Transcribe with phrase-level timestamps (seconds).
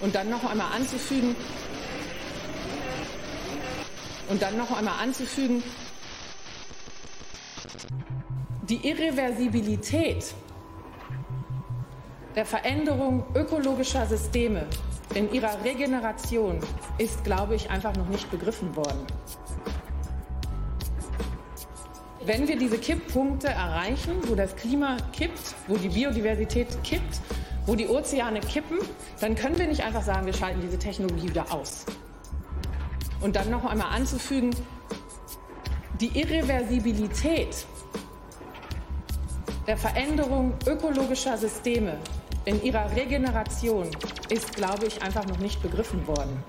[0.00, 1.34] Und dann noch einmal anzufügen,
[4.28, 5.62] und dann noch einmal anzufügen,
[8.68, 10.34] die Irreversibilität
[12.34, 14.66] der Veränderung ökologischer Systeme
[15.14, 16.60] in ihrer Regeneration
[16.98, 19.06] ist, glaube ich, einfach noch nicht begriffen worden.
[22.24, 27.20] Wenn wir diese Kipppunkte erreichen, wo das Klima kippt, wo die Biodiversität kippt,
[27.66, 28.78] wo die Ozeane kippen,
[29.20, 31.84] dann können wir nicht einfach sagen, wir schalten diese Technologie wieder aus.
[33.20, 34.50] Und dann noch einmal anzufügen,
[36.00, 37.66] die Irreversibilität
[39.66, 41.98] der Veränderung ökologischer Systeme
[42.44, 43.88] in ihrer Regeneration
[44.28, 46.44] ist, glaube ich, einfach noch nicht begriffen worden.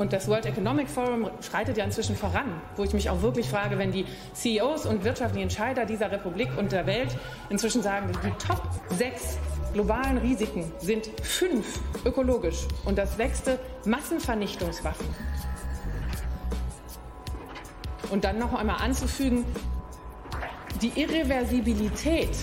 [0.00, 3.76] Und das World Economic Forum schreitet ja inzwischen voran, wo ich mich auch wirklich frage,
[3.76, 7.14] wenn die CEOs und wirtschaftlichen Entscheider dieser Republik und der Welt
[7.50, 8.62] inzwischen sagen, die Top
[8.96, 9.36] 6
[9.74, 15.06] globalen Risiken sind fünf ökologisch und das sechste Massenvernichtungswaffen.
[18.08, 19.44] Und dann noch einmal anzufügen,
[20.80, 22.38] die Irreversibilität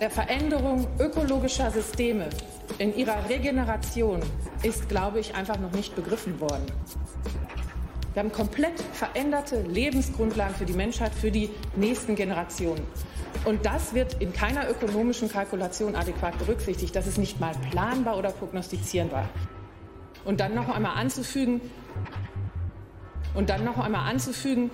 [0.00, 2.30] der Veränderung ökologischer Systeme
[2.78, 4.20] in ihrer Regeneration
[4.62, 6.66] ist, glaube ich, einfach noch nicht begriffen worden.
[8.14, 12.82] Wir haben komplett veränderte Lebensgrundlagen für die Menschheit, für die nächsten Generationen.
[13.44, 16.94] Und das wird in keiner ökonomischen Kalkulation adäquat berücksichtigt.
[16.94, 19.28] Das ist nicht mal planbar oder prognostizierbar.
[20.24, 21.60] Und dann noch einmal anzufügen,
[23.34, 24.70] und dann noch einmal anzufügen,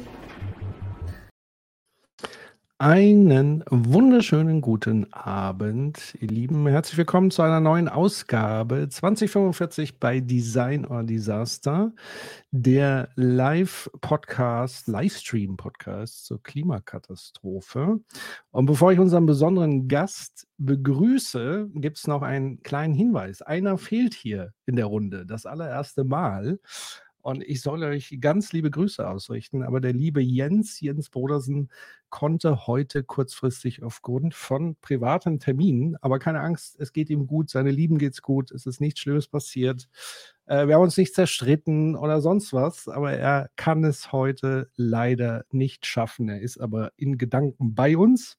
[2.80, 6.64] einen wunderschönen guten Abend, ihr Lieben.
[6.68, 11.92] Herzlich willkommen zu einer neuen Ausgabe 2045 bei Design or Disaster,
[12.52, 17.98] der Live-Podcast, Livestream-Podcast zur Klimakatastrophe.
[18.52, 23.42] Und bevor ich unseren besonderen Gast begrüße, gibt es noch einen kleinen Hinweis.
[23.42, 26.60] Einer fehlt hier in der Runde, das allererste Mal.
[27.20, 29.62] Und ich soll euch ganz liebe Grüße ausrichten.
[29.62, 31.68] Aber der liebe Jens, Jens Brodersen,
[32.10, 37.70] konnte heute kurzfristig aufgrund von privaten Terminen, aber keine Angst, es geht ihm gut, seine
[37.70, 39.88] Lieben geht's gut, es ist nichts Schlimmes passiert.
[40.46, 45.44] Äh, wir haben uns nicht zerstritten oder sonst was, aber er kann es heute leider
[45.50, 46.28] nicht schaffen.
[46.28, 48.38] Er ist aber in Gedanken bei uns.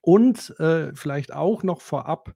[0.00, 2.34] Und äh, vielleicht auch noch vorab,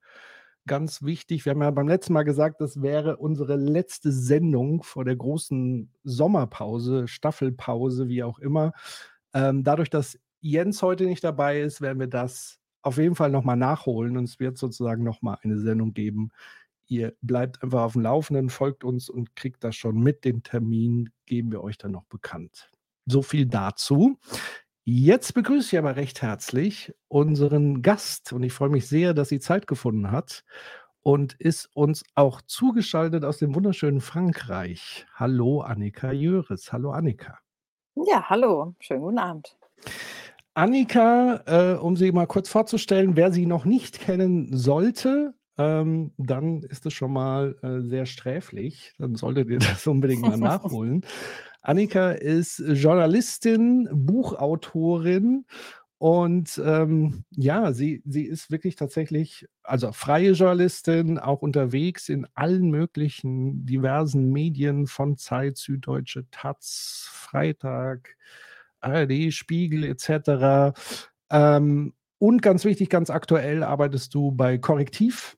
[0.68, 1.44] ganz wichtig.
[1.44, 5.92] Wir haben ja beim letzten Mal gesagt, das wäre unsere letzte Sendung vor der großen
[6.04, 8.72] Sommerpause, Staffelpause, wie auch immer.
[9.34, 13.56] Ähm, dadurch, dass Jens heute nicht dabei ist, werden wir das auf jeden Fall nochmal
[13.56, 16.30] nachholen und es wird sozusagen nochmal eine Sendung geben.
[16.86, 21.10] Ihr bleibt einfach auf dem Laufenden, folgt uns und kriegt das schon mit dem Termin,
[21.26, 22.70] geben wir euch dann noch bekannt.
[23.06, 24.18] So viel dazu.
[24.90, 29.38] Jetzt begrüße ich aber recht herzlich unseren Gast und ich freue mich sehr, dass sie
[29.38, 30.44] Zeit gefunden hat
[31.02, 35.04] und ist uns auch zugeschaltet aus dem wunderschönen Frankreich.
[35.14, 36.72] Hallo Annika Jöres.
[36.72, 37.38] Hallo Annika.
[37.96, 38.76] Ja, hallo.
[38.80, 39.58] Schönen guten Abend.
[40.54, 46.62] Annika, äh, um sie mal kurz vorzustellen, wer sie noch nicht kennen sollte, ähm, dann
[46.62, 48.94] ist es schon mal äh, sehr sträflich.
[48.96, 51.04] Dann solltet ihr das unbedingt mal nachholen.
[51.68, 55.44] Annika ist Journalistin, Buchautorin
[55.98, 62.70] und ähm, ja, sie, sie ist wirklich tatsächlich, also freie Journalistin, auch unterwegs in allen
[62.70, 68.16] möglichen diversen Medien von Zeit, Süddeutsche, Taz, Freitag,
[68.80, 70.72] ARD, Spiegel etc.
[71.30, 75.37] Ähm, und ganz wichtig, ganz aktuell arbeitest du bei Korrektiv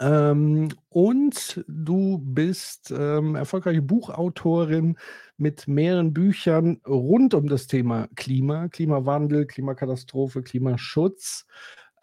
[0.00, 4.96] ähm, und du bist ähm, erfolgreiche Buchautorin
[5.36, 11.46] mit mehreren Büchern rund um das Thema Klima, Klimawandel, Klimakatastrophe, Klimaschutz.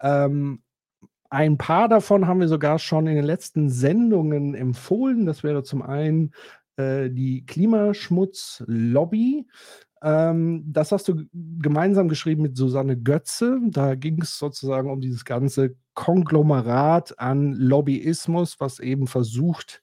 [0.00, 0.62] Ähm,
[1.30, 5.26] ein paar davon haben wir sogar schon in den letzten Sendungen empfohlen.
[5.26, 6.32] Das wäre zum einen
[6.78, 9.46] äh, die Klimaschmutzlobby.
[10.00, 13.58] Ähm, das hast du gemeinsam geschrieben mit Susanne Götze.
[13.66, 19.82] Da ging es sozusagen um dieses ganze Konglomerat an Lobbyismus, was eben versucht,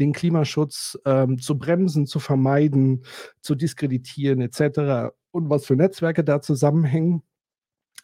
[0.00, 3.04] den Klimaschutz ähm, zu bremsen, zu vermeiden,
[3.40, 5.14] zu diskreditieren etc.
[5.30, 7.22] und was für Netzwerke da zusammenhängen.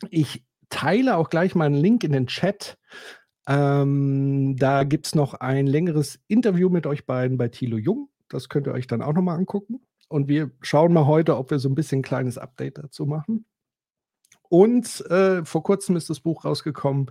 [0.09, 2.79] Ich teile auch gleich mal einen Link in den Chat.
[3.49, 8.09] Ähm, da gibt es noch ein längeres Interview mit euch beiden bei Thilo Jung.
[8.31, 9.81] Das könnt ihr euch dann auch nochmal angucken.
[10.09, 13.45] Und wir schauen mal heute, ob wir so ein bisschen ein kleines Update dazu machen.
[14.49, 17.11] Und äh, vor kurzem ist das Buch rausgekommen,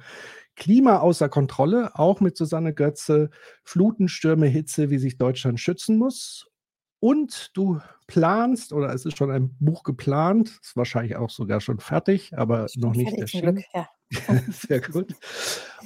[0.56, 3.30] Klima außer Kontrolle, auch mit Susanne Götze,
[3.64, 6.50] Fluten, Stürme, Hitze, wie sich Deutschland schützen muss.
[7.00, 11.80] Und du planst, oder es ist schon ein Buch geplant, ist wahrscheinlich auch sogar schon
[11.80, 13.64] fertig, aber noch nicht erschienen.
[13.74, 13.88] Ja.
[14.52, 15.16] Sehr gut.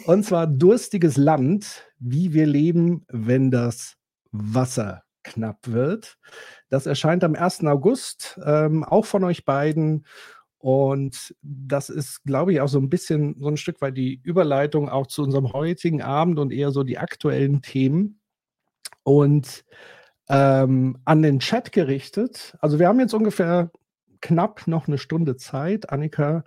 [0.05, 3.97] Und zwar durstiges Land, wie wir leben, wenn das
[4.31, 6.17] Wasser knapp wird.
[6.69, 7.65] Das erscheint am 1.
[7.65, 10.05] August, ähm, auch von euch beiden.
[10.57, 14.89] Und das ist, glaube ich, auch so ein bisschen so ein Stück weit die Überleitung
[14.89, 18.19] auch zu unserem heutigen Abend und eher so die aktuellen Themen.
[19.03, 19.65] Und
[20.29, 22.55] ähm, an den Chat gerichtet.
[22.61, 23.71] Also wir haben jetzt ungefähr
[24.21, 25.89] knapp noch eine Stunde Zeit.
[25.89, 26.43] Annika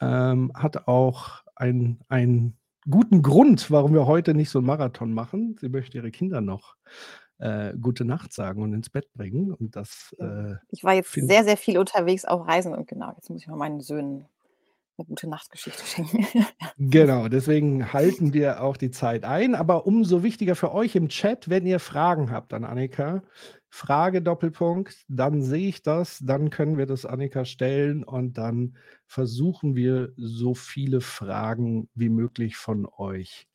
[0.00, 2.56] ähm, hat auch einen
[2.88, 5.56] guten Grund, warum wir heute nicht so einen Marathon machen.
[5.60, 6.74] Sie möchte ihre Kinder noch
[7.42, 9.52] äh, gute Nacht sagen und ins Bett bringen.
[9.52, 13.30] Und das, äh, ich war jetzt sehr, sehr viel unterwegs auf Reisen und genau, jetzt
[13.30, 14.26] muss ich mal meinen Söhnen
[14.96, 16.46] eine gute Nachtgeschichte schenken.
[16.78, 19.56] genau, deswegen halten wir auch die Zeit ein.
[19.56, 23.24] Aber umso wichtiger für euch im Chat, wenn ihr Fragen habt an Annika,
[23.68, 29.74] Frage Doppelpunkt, dann sehe ich das, dann können wir das Annika stellen und dann versuchen
[29.74, 33.48] wir so viele Fragen wie möglich von euch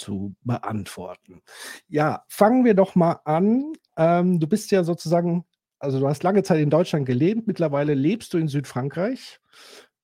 [0.00, 1.42] zu beantworten.
[1.88, 3.72] Ja, fangen wir doch mal an.
[3.96, 5.44] Ähm, du bist ja sozusagen,
[5.78, 9.38] also du hast lange Zeit in Deutschland gelebt, mittlerweile lebst du in Südfrankreich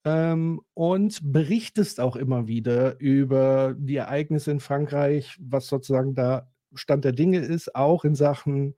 [0.04, 7.04] ähm, und berichtest auch immer wieder über die Ereignisse in Frankreich, was sozusagen da Stand
[7.04, 8.76] der Dinge ist, auch in Sachen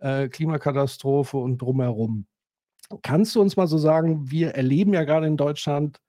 [0.00, 2.26] äh, Klimakatastrophe und drumherum.
[3.02, 6.00] Kannst du uns mal so sagen, wir erleben ja gerade in Deutschland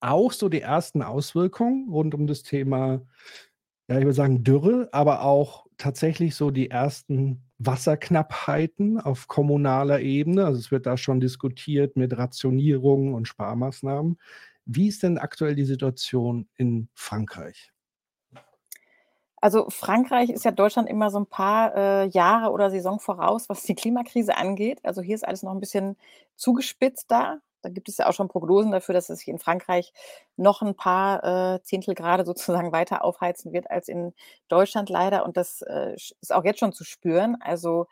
[0.00, 3.00] auch so die ersten Auswirkungen rund um das Thema
[3.88, 10.46] ja, ich würde sagen Dürre, aber auch tatsächlich so die ersten Wasserknappheiten auf kommunaler Ebene.
[10.46, 14.18] Also es wird da schon diskutiert mit Rationierungen und Sparmaßnahmen.
[14.64, 17.72] Wie ist denn aktuell die Situation in Frankreich?
[19.44, 23.62] Also Frankreich ist ja Deutschland immer so ein paar äh, Jahre oder Saison voraus, was
[23.64, 24.80] die Klimakrise angeht.
[24.82, 25.98] Also hier ist alles noch ein bisschen
[26.34, 27.40] zugespitzt da.
[27.64, 29.92] Da gibt es ja auch schon Prognosen dafür, dass es hier in Frankreich
[30.36, 34.12] noch ein paar äh, Zehntelgrade sozusagen weiter aufheizen wird als in
[34.48, 35.24] Deutschland leider.
[35.24, 37.36] Und das äh, ist auch jetzt schon zu spüren.
[37.40, 37.86] Also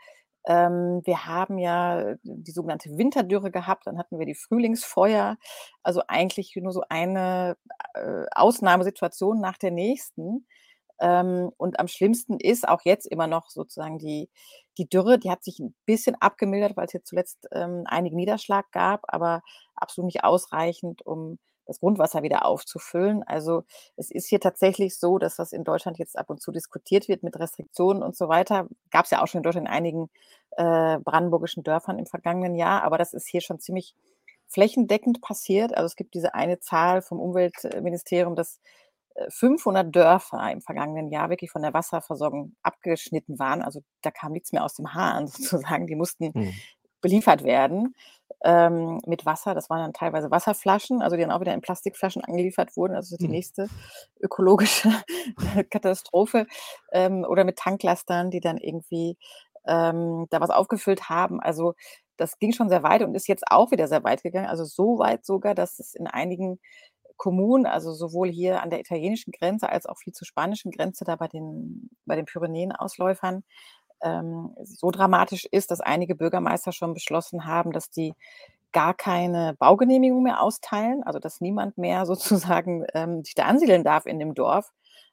[0.47, 5.37] ähm, wir haben ja die sogenannte Winterdürre gehabt, dann hatten wir die Frühlingsfeuer.
[5.83, 7.57] Also eigentlich nur so eine
[7.95, 10.47] äh, Ausnahmesituation nach der nächsten.
[11.01, 14.31] Ähm, und am schlimmsten ist auch jetzt immer noch sozusagen die,
[14.79, 15.19] die Dürre.
[15.19, 19.43] Die hat sich ein bisschen abgemildert, weil es jetzt zuletzt ähm, einigen Niederschlag gab, aber
[19.75, 23.23] absolut nicht ausreichend, um das Grundwasser wieder aufzufüllen.
[23.23, 23.65] Also
[23.97, 27.23] es ist hier tatsächlich so, dass das in Deutschland jetzt ab und zu diskutiert wird
[27.23, 28.69] mit Restriktionen und so weiter.
[28.91, 30.11] Gab es ja auch schon in Deutschland in einigen
[30.57, 33.95] äh, brandenburgischen Dörfern im vergangenen Jahr, aber das ist hier schon ziemlich
[34.49, 35.75] flächendeckend passiert.
[35.75, 38.61] Also es gibt diese eine Zahl vom Umweltministerium, dass
[39.29, 43.63] 500 Dörfer im vergangenen Jahr wirklich von der Wasserversorgung abgeschnitten waren.
[43.63, 45.87] Also da kam nichts mehr aus dem Hahn sozusagen.
[45.87, 46.55] Die mussten mhm.
[47.01, 47.95] beliefert werden
[48.45, 49.55] ähm, mit Wasser.
[49.55, 52.95] Das waren dann teilweise Wasserflaschen, also die dann auch wieder in Plastikflaschen angeliefert wurden.
[52.95, 53.33] Also die mhm.
[53.33, 53.69] nächste
[54.21, 54.91] ökologische
[55.71, 56.47] Katastrophe.
[56.93, 59.17] Ähm, oder mit Tanklastern, die dann irgendwie
[59.67, 61.41] ähm, da was aufgefüllt haben.
[61.41, 61.75] Also
[62.17, 64.49] das ging schon sehr weit und ist jetzt auch wieder sehr weit gegangen.
[64.49, 66.61] Also so weit sogar, dass es in einigen
[67.23, 71.15] Kommunen, also sowohl hier an der italienischen Grenze als auch viel zur spanischen Grenze, da
[71.15, 73.45] bei den, bei den Pyrenäen-Ausläufern,
[74.03, 78.15] ähm, so dramatisch ist, dass einige Bürgermeister schon beschlossen haben, dass die
[78.73, 84.07] gar keine Baugenehmigung mehr austeilen, also dass niemand mehr sozusagen ähm, sich da ansiedeln darf
[84.07, 84.73] in dem Dorf,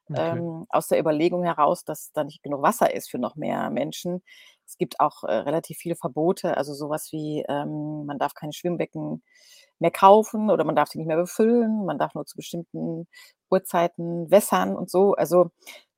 [0.09, 0.39] okay.
[0.39, 4.23] ähm, aus der Überlegung heraus, dass da nicht genug Wasser ist für noch mehr Menschen.
[4.66, 9.21] Es gibt auch äh, relativ viele Verbote, also sowas wie, ähm, man darf keine Schwimmbecken
[9.81, 13.07] mehr kaufen oder man darf sie nicht mehr befüllen, man darf nur zu bestimmten
[13.52, 15.14] Uhrzeiten wässern und so.
[15.16, 15.52] Also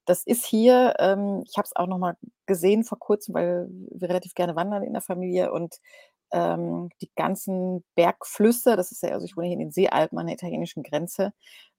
[0.05, 4.09] das ist hier, ähm, ich habe es auch noch mal gesehen vor kurzem, weil wir
[4.09, 5.77] relativ gerne wandern in der Familie und
[6.33, 10.27] ähm, die ganzen Bergflüsse, das ist ja, also ich wohne hier in den Seealpen an
[10.27, 11.33] der italienischen Grenze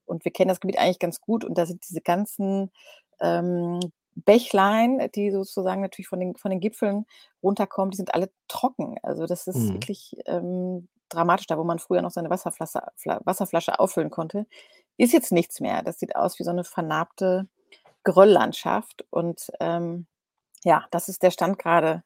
[0.06, 2.71] und wir kennen das Gebiet eigentlich ganz gut und da sind diese ganzen
[3.21, 3.80] ähm,
[4.14, 7.07] Bächlein, die sozusagen natürlich von den, von den Gipfeln
[7.42, 8.97] runterkommen, die sind alle trocken.
[9.02, 9.75] Also das ist mhm.
[9.75, 12.81] wirklich ähm, dramatisch, da wo man früher noch seine Wasserflasche,
[13.25, 14.47] Wasserflasche auffüllen konnte,
[14.97, 15.83] ist jetzt nichts mehr.
[15.83, 17.49] Das sieht aus wie so eine vernarbte
[18.04, 19.04] Gerölllandschaft.
[19.11, 20.07] Und ähm,
[20.64, 22.02] ja, das ist der Stand gerade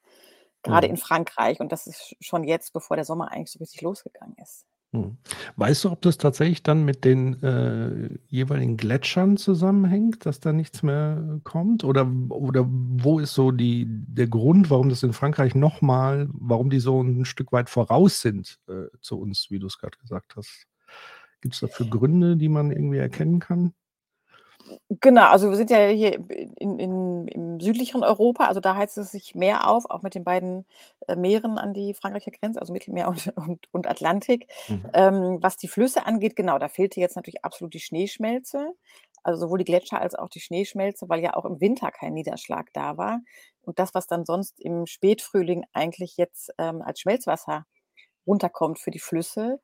[0.67, 0.95] gerade mhm.
[0.95, 1.61] in Frankreich.
[1.61, 4.67] Und das ist schon jetzt, bevor der Sommer eigentlich so richtig losgegangen ist.
[5.05, 5.17] Hm.
[5.57, 10.83] Weißt du, ob das tatsächlich dann mit den äh, jeweiligen Gletschern zusammenhängt, dass da nichts
[10.83, 11.85] mehr kommt?
[11.85, 16.81] Oder, oder wo ist so die, der Grund, warum das in Frankreich nochmal, warum die
[16.81, 20.67] so ein Stück weit voraus sind äh, zu uns, wie du es gerade gesagt hast?
[21.41, 23.73] Gibt es dafür Gründe, die man irgendwie erkennen kann?
[25.01, 26.15] Genau, also wir sind ja hier
[26.59, 30.25] in in im südlicheren Europa, also da heizt es sich mehr auf, auch mit den
[30.25, 30.65] beiden,
[31.09, 34.47] äh, Meeren an die Frankreicher Grenze, also Mittelmeer und und und Atlantik.
[34.69, 34.87] Mhm.
[34.95, 38.73] Ähm, was die Flüsse angeht, genau, da fehlte jetzt natürlich absolut die Schneeschmelze,
[39.23, 42.69] also sowohl die Gletscher als auch die Schneeschmelze, weil ja auch im Winter kein Niederschlag
[42.73, 43.21] da war.
[43.63, 47.67] Und das, was dann sonst im Spätfrühling eigentlich jetzt, ähm, als Schmelzwasser
[48.27, 49.61] runterkommt für die Flüsse,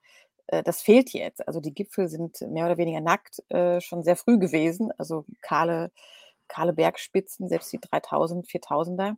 [0.49, 1.47] das fehlt jetzt.
[1.47, 5.91] Also die Gipfel sind mehr oder weniger nackt, äh, schon sehr früh gewesen, also kahle
[6.49, 9.17] kahle Bergspitzen, selbst die 3000, 4000er.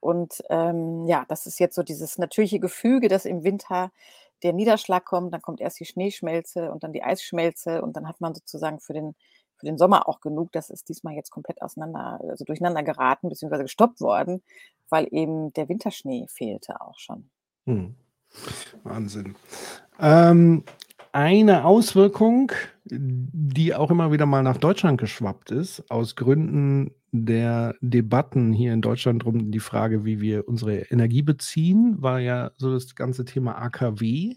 [0.00, 3.92] Und, ähm, ja, das ist jetzt so dieses natürliche Gefüge, dass im Winter
[4.42, 8.20] der Niederschlag kommt, dann kommt erst die Schneeschmelze und dann die Eisschmelze und dann hat
[8.20, 9.14] man sozusagen für den
[9.58, 10.50] für den Sommer auch genug.
[10.52, 14.42] Das ist diesmal jetzt komplett auseinander also durcheinander geraten beziehungsweise gestoppt worden,
[14.88, 17.30] weil eben der Winterschnee fehlte auch schon.
[17.66, 17.94] Mhm.
[18.82, 19.34] Wahnsinn.
[20.00, 20.64] Ähm,
[21.12, 22.52] eine Auswirkung,
[22.84, 28.80] die auch immer wieder mal nach Deutschland geschwappt ist, aus Gründen der Debatten hier in
[28.80, 33.56] Deutschland drum die Frage, wie wir unsere Energie beziehen, war ja so das ganze Thema
[33.56, 34.36] AKW.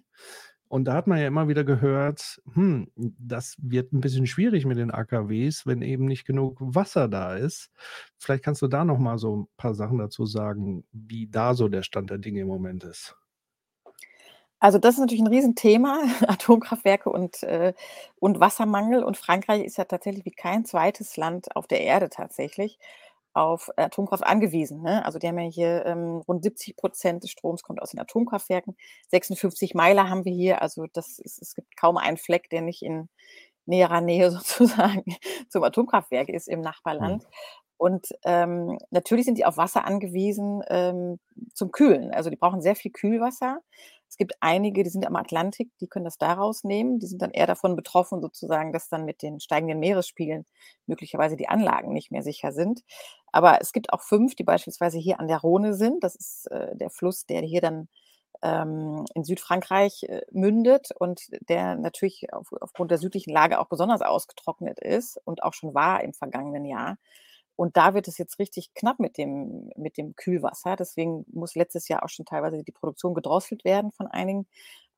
[0.68, 4.78] Und da hat man ja immer wieder gehört, hm, das wird ein bisschen schwierig mit
[4.78, 7.72] den AKWs, wenn eben nicht genug Wasser da ist.
[8.18, 11.70] Vielleicht kannst du da noch mal so ein paar Sachen dazu sagen, wie da so
[11.70, 13.16] der Stand der Dinge im Moment ist.
[14.60, 17.74] Also, das ist natürlich 'n Riesenthema, Atomkraftwerke und, äh
[18.20, 19.04] und Wassermangel.
[19.04, 22.80] Und Frankreich ist ja tatsächlich wie kein zweites Land auf der Erde tatsächlich
[23.34, 25.04] auf Atomkraft angewiesen, ne?
[25.06, 28.78] Also, die haben ja hier, ähm, rund 70% des Stroms kommt aus den Atomkraftwerken.
[29.10, 32.82] 56 Meiler haben wir hier, also das ist es gibt kaum einen Fleck, der nicht
[32.82, 33.10] in
[33.66, 35.04] näherer Nähe sozusagen
[35.50, 36.62] zum Atomkraftwerk ist im
[37.00, 37.20] Mhm.
[37.20, 37.26] Nachbarland.
[37.78, 41.20] Und, ähm, natürlich sind die auf Wasser angewiesen, ähm,
[41.54, 42.12] zum Kühlen.
[42.14, 43.60] Also, die brauchen sehr viel Kühlwasser.
[44.16, 47.00] Es gibt einige, die sind am Atlantik, die können das da rausnehmen.
[47.00, 50.46] Die sind dann eher davon betroffen sozusagen, dass dann mit den steigenden Meeresspiegeln
[50.88, 52.80] möglicherweise die Anlagen nicht mehr sicher sind.
[53.34, 56.02] Aber es gibt auch 5, die beispielsweise hier an der Rhone sind.
[56.02, 57.90] Das ist, äh, der Fluss, der hier dann,
[58.42, 64.00] ähm, in Südfrankreich, äh, mündet und der natürlich auf aufgrund der südlichen Lage auch besonders
[64.02, 66.96] ausgetrocknet ist und auch schon war im vergangenen Jahr.
[67.56, 70.76] Und da wird es jetzt richtig knapp mit dem mit dem Kühlwasser.
[70.76, 74.48] Deswegen muss letztes Jahr auch schon teilweise die Produktion gedrosselt werden von einigen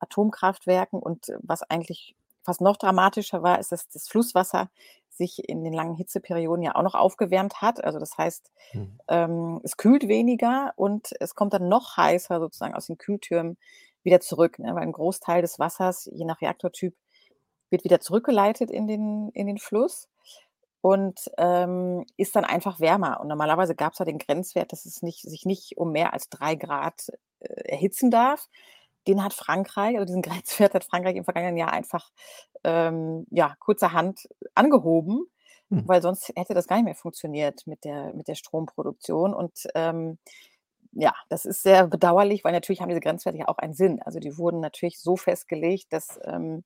[0.00, 1.00] Atomkraftwerken.
[1.00, 4.70] Und äh, was eigentlich fast noch dramatischer war, ist, dass das Flusswasser
[5.10, 7.82] sich in den langen Hitzeperioden ja auch noch aufgewärmt hat.
[7.84, 9.00] Also das heißt, Mhm.
[9.08, 13.56] ähm, es kühlt weniger und es kommt dann noch heißer sozusagen aus den Kühltürmen
[14.02, 14.74] wieder zurück, ne?
[14.74, 16.94] Weil ein Großteil des Wassers, je nach Reaktortyp,
[17.70, 20.08] wird wieder zurückgeleitet in den in den Fluss
[20.80, 23.20] und, ähm, ist dann einfach wärmer.
[23.20, 26.28] Und normalerweise gab es ja den Grenzwert, dass es nicht sich nicht um mehr als
[26.30, 27.08] 3 Grad
[27.40, 28.48] äh, erhitzen darf.
[29.06, 32.10] Den hat Frankreich also diesen Grenzwert hat Frankreich im vergangenen Jahr einfach,
[32.64, 35.26] ähm, ja, kurzerhand angehoben,
[35.70, 35.86] Hm.
[35.86, 39.34] weil sonst hätte das gar nicht mehr funktioniert mit der mit der Stromproduktion.
[39.34, 40.18] Und, ähm,
[40.92, 44.00] ja, das ist sehr bedauerlich, weil natürlich haben diese Grenzwerte ja auch einen Sinn.
[44.02, 46.64] Also, die wurden natürlich so festgelegt, dass, ähm,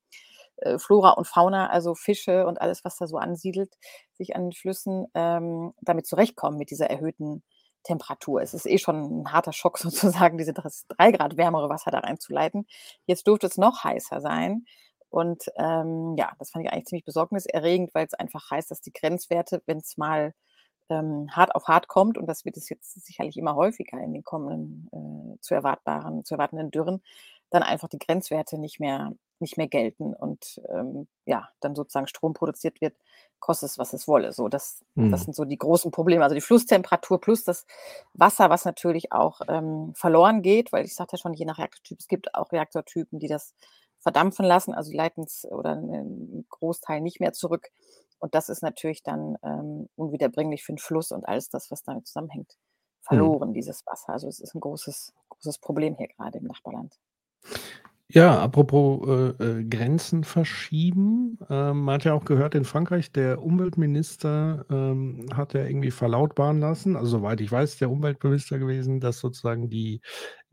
[0.63, 3.75] äh, Flora und Fauna, also Fische und alles, was da so ansiedelt,
[4.15, 7.43] sich an den Flüssen, ähm, damit zurechtkommen mit dieser erhöhten
[7.85, 8.41] Temperatur.
[8.43, 9.79] Es ist eh schon 'n harter Schock
[10.27, 12.67] sozusagen, diese dres 3 Grad wärmere Wasser da reinzuleiten.
[13.07, 14.65] Jetzt durfte es noch heißer sein.
[15.11, 19.63] Und, ähm, ja, das fand ich eigentlich ziemlich besorgniserregend, weil's einfach heißt, dass die Grenzwerte,
[19.67, 20.33] wenn's mal,
[20.91, 24.25] ähm, hart auf hart kommt, und das wird es jetzt sicherlich immer häufiger in den
[24.25, 24.89] kommenden,
[25.37, 27.03] äh, zu erwartbaren zu erwartenden Dürren,
[27.51, 32.35] dann einfach die Grenzwerte nicht mehr nicht mehr gelten und, ähm, ja, dann sozusagen Strom
[32.35, 32.97] produziert wird,
[33.41, 34.33] koste es, was es wolle.
[34.33, 35.27] So, das das Mhm.
[35.27, 36.25] sind so die großen Probleme.
[36.25, 37.67] Also, die Flusstemperatur plus das
[38.15, 41.99] Wasser, was natürlich auch, ähm, verloren geht, weil ich sagte ja schon, je nach Reaktortyp
[42.01, 43.55] es gibt auch Reaktortypen, die das
[44.01, 47.71] verdampfen lassen, also, die leiten's oder 'nen Großteil nicht mehr zurück.
[48.21, 52.07] Und das ist natürlich dann, ähm, unwiederbringlich für 'n Fluss und alles das, was damit
[52.09, 52.57] zusammenhängt,
[53.11, 53.33] Mhm.
[53.33, 54.13] verloren, dieses Wasser.
[54.15, 56.97] Also, es ist 'n großes großes Problem hier grade im Nachbarland.
[58.15, 59.09] Ja, apropos,
[59.41, 61.39] äh, äh, Grenzen verschieben.
[61.49, 66.61] Ähm, man hat ja auch gehört, in Frankreich, der Umweltminister, ähm, hat ja irgendwie verlautbaren
[66.61, 70.03] lassen, also soweit ich weiß, der Umweltminister gewesen, dass sozusagen die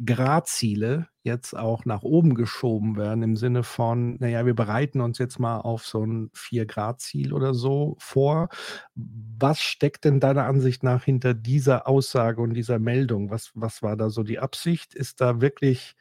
[0.05, 5.17] Gradziele jetzt auch nach oben geschoben werden im Sinne von: „Na ja, wir bereiten uns
[5.17, 6.65] jetzt mal auf so 'n 4
[6.97, 8.47] C oder so vor.“
[8.95, 13.29] Was steckt denn deiner Ansicht nach hinter dieser Aussage und dieser Meldung?
[13.31, 14.95] Was was war da so die Absicht?
[14.95, 15.95] Ist da wirklich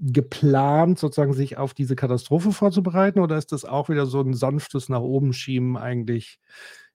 [0.00, 4.88] geplant, sozusagen sich auf diese Katastrophe vorzubereiten oder ist das auch wieder so 'n sanftes
[4.88, 6.38] nach oben schieben eigentlich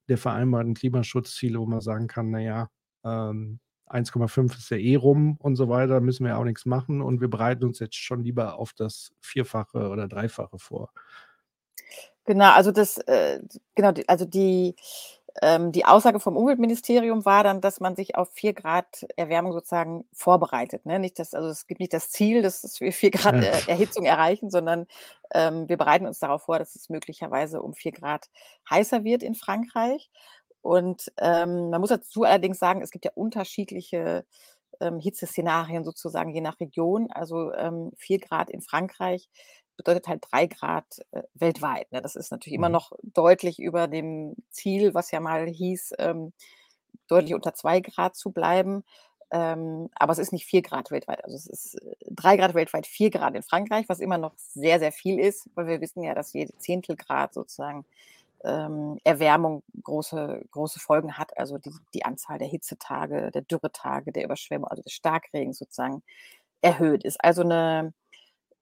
[0.09, 2.69] der vereinbarten Klimaschutzziele, wo man sagen kann: „Na ja,
[3.05, 7.21] ähm, 1,5 ist ja eh rum und so weiter, müssen wir auch nix machen und
[7.21, 10.91] wir bereiten uns jetzt schon lieber auf das Vierfache oder Dreifache vor?“
[12.27, 13.39] Genau, also das, äh,
[13.75, 14.75] genau, also die
[15.41, 20.05] ähm, die Aussage vom Umweltministerium war dann, dass man sich auf 4 Grad Erwärmung sozusagen
[20.13, 20.99] vorbereitet, ne?
[20.99, 23.43] Nicht das also, es gibt nicht das Ziel, dass wir 4 Grad Ja.
[23.43, 24.85] äh, Erhitzung erreichen, sondern,
[25.33, 28.29] ähm, wir bereiten uns darauf vor, dass es möglicherweise um 4 Grad
[28.69, 30.11] heißer wird in Frankreich.
[30.61, 34.25] Und, ähm, man muss dazu allerdings sagen, es gibt ja unterschiedliche,
[34.81, 37.09] ähm, Hitzeszenarien sozusagen je nach Region.
[37.11, 39.29] Also, ähm, 4 Grad in Frankreich
[39.77, 42.01] bedeutet halt 3 Grad, äh, weltweit, ne?
[42.01, 42.73] Das ist natürlich immer Mhm.
[42.73, 46.33] noch deutlich über dem Ziel, was ja mal hieß, ähm,
[47.07, 48.83] deutlich unter 2 Grad zu bleiben.
[49.31, 51.23] Ähm, aber es ist nicht 4 Grad weltweit.
[51.25, 54.79] Also, es ist, äh, 3 Grad weltweit, 4 Grad in Frankreich, was immer noch sehr,
[54.79, 57.85] sehr viel ist, weil wir wissen ja, dass jede Zehntelgrad sozusagen,
[58.45, 61.37] ähm, Erwärmung große große Folgen hat.
[61.37, 66.03] Also, die die Anzahl der Hitzetage, der Dürretage, der Überschwemmung, also des Starkregens sozusagen
[66.61, 67.03] erhöht.
[67.05, 67.93] Ist also 'ne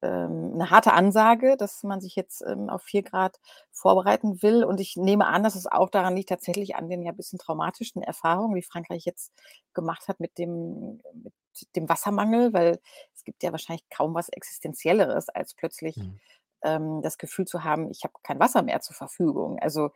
[0.04, 3.40] ähm, 'ne harte Ansage, dass man sich jetzt, ähm, auf 4 Grad
[3.72, 4.64] vorbereiten will.
[4.66, 8.02] Und ich nehme an, dass es auch daran liegt tatsächlich an den ja bisschen traumatischen
[8.04, 9.32] Erfahrungen, die Frankreich jetzt
[9.74, 11.34] gemacht hat mit dem mit
[11.76, 12.80] dem Wassermangel, weil
[13.14, 16.20] es gibt ja wahrscheinlich kaum was Existenzielleres, als plötzlich, Mhm.
[16.64, 19.92] ähm, das Gefühl zu haben: „Ich habe kein Wasser mehr zur Verfügung.“ Also,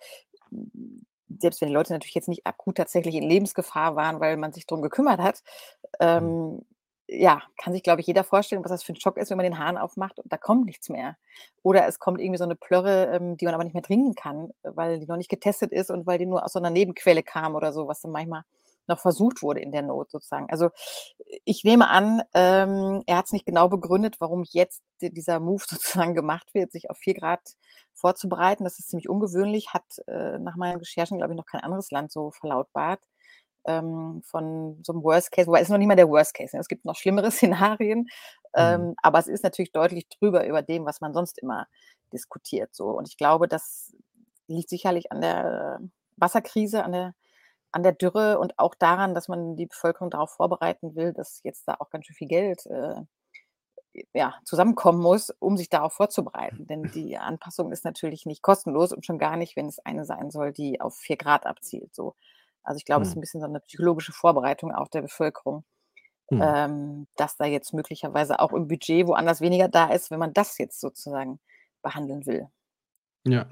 [0.52, 1.06] hm,
[1.40, 4.66] selbst wenn die Leute natürlich jetzt nicht akut tatsächlich in Lebensgefahr waren, weil man sich
[4.68, 5.44] drum gekümmert hat,
[6.14, 6.36] Mhm.
[6.40, 6.66] ähm,
[7.08, 9.44] ja, kann sich, glaube ich, jeder vorstellen, was das für 'n Schock ist, wenn man
[9.46, 11.18] den Hahn aufmacht und da kommt nichts mehr.
[11.64, 14.52] Oder es kommt irgendwie so 'ne Plörre, ähm, die man aber nicht mehr trinken kann,
[14.64, 17.56] weil die noch nicht getestet ist und weil die nur aus so 'ner Nebenquelle kam
[17.56, 18.44] oder so, was dann manchmal
[18.88, 20.48] noch versucht wurde in der Not sozusagen.
[20.52, 20.70] Also,
[21.46, 25.64] ich nehme an, ähm, er hat's nicht genau begründet, warum jetzt di dieser Move
[26.08, 27.42] sozusagen gemacht wird, sich auf 4 Grad
[27.94, 28.64] vorzubereiten.
[28.64, 32.12] Das ist ziemlich ungewöhnlich, hat, äh, nach meinen Recherchen, glaube ich, noch kein anderes Land
[32.12, 33.02] so verlautbart,
[33.68, 36.62] ähm, von so 'nem Worst Case wobei ist noch nicht mal der Worst Case, ne?
[36.62, 38.08] Es gibt noch schlimmere Szenarien,
[38.58, 38.86] Mhm.
[38.86, 41.68] ähm, aber es ist natürlich deutlich drüber über dem, was man sonst immer
[42.14, 42.90] diskutiert so.
[42.92, 43.96] Und ich glaube, das
[44.48, 45.80] liegt sicherlich an der
[46.18, 47.16] Wasserkrise, an der
[47.72, 51.68] an der Dürre und auch daran, dass man die Bevölkerung darauf vorbereiten will, dass jetzt
[51.68, 53.02] da auch ganz schön viel Geld, äh,
[54.14, 56.68] ja, zusammenkommen muss, um sich darauf vorzubereiten.
[56.68, 60.32] Denn die Anpassung ist natürlich nicht kostenlos und schon gar nicht, wenn es eine sein
[60.32, 62.16] soll, die auf 4 Grad abzielt, so.
[62.66, 63.18] Also, ich glaube, es ist Mhm.
[63.18, 65.66] 'n bisschen so 'ne psychologische Vorbereitung auch der Bevölkerung,
[66.32, 66.56] Mhm.
[66.56, 70.58] ähm, dass da jetzt möglicherweise auch im Budget woanders weniger da ist, wenn man das
[70.60, 71.40] jetzt sozusagen
[71.84, 72.50] behandeln will.
[73.28, 73.48] Ja.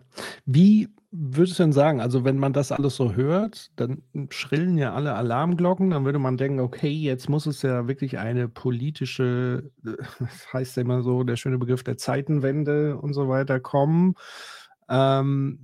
[0.45, 4.93] Wie würdest du denn sagen also, wenn man das alles so hört, dann schrillen ja
[4.93, 5.89] alle Alarmglocken.
[5.89, 10.75] Dann würde man denken: „Okay, jetzt muss es ja wirklich eine politische, äh, das heißt
[10.77, 14.13] ja immer so, der schöne Begriff der Zeitenwende und so weiter kommen.“
[14.89, 15.59] Ähm,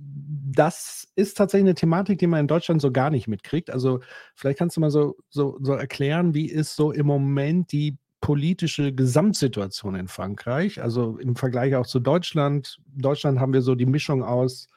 [0.52, 3.70] das ist tatsächlich 'ne Thematik, die man in Deutschland so gar nicht mitkriegt.
[3.70, 4.00] Also,
[4.34, 8.92] vielleicht kannst du mal so so so erklären, wie ist so im Moment die politische
[8.92, 10.82] Gesamtsituation in Frankreich?
[10.82, 12.78] Also, im Vergleich auch zu Deutschland.
[12.96, 14.68] Deutschland haben wir so die Mischung aus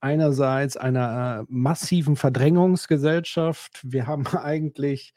[0.00, 3.80] einerseits einer, äh, massiven Verdrängungsgesellschaft.
[3.84, 5.14] Wir haben eigentlich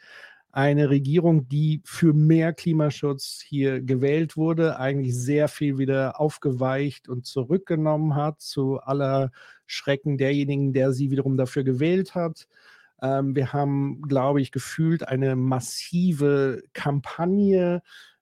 [0.56, 7.26] eine Regierung, die für mehr Klimaschutz hier gewählt wurde, eigentlich sehr viel wieder aufgeweicht und
[7.26, 9.32] zurückgenommen hat, zu aller
[9.66, 12.48] Schrecken derjenigen, der sie wiederum dafür gewählt hat.
[13.02, 17.82] Ähm, wir haben, glaube ich, gefühlt eine massive Kampagne,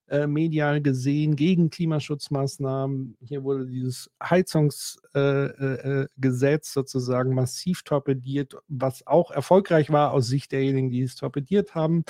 [0.09, 3.17] äh, medial gesehen gegen Klimaschutzmaßnahmen.
[3.21, 10.27] Hier wurde dieses Heizungs äh, äh, äh, sozusagen massiv torpediert, was auch erfolgreich war aus
[10.27, 12.03] Sicht derjenigen, die es torpediert haben.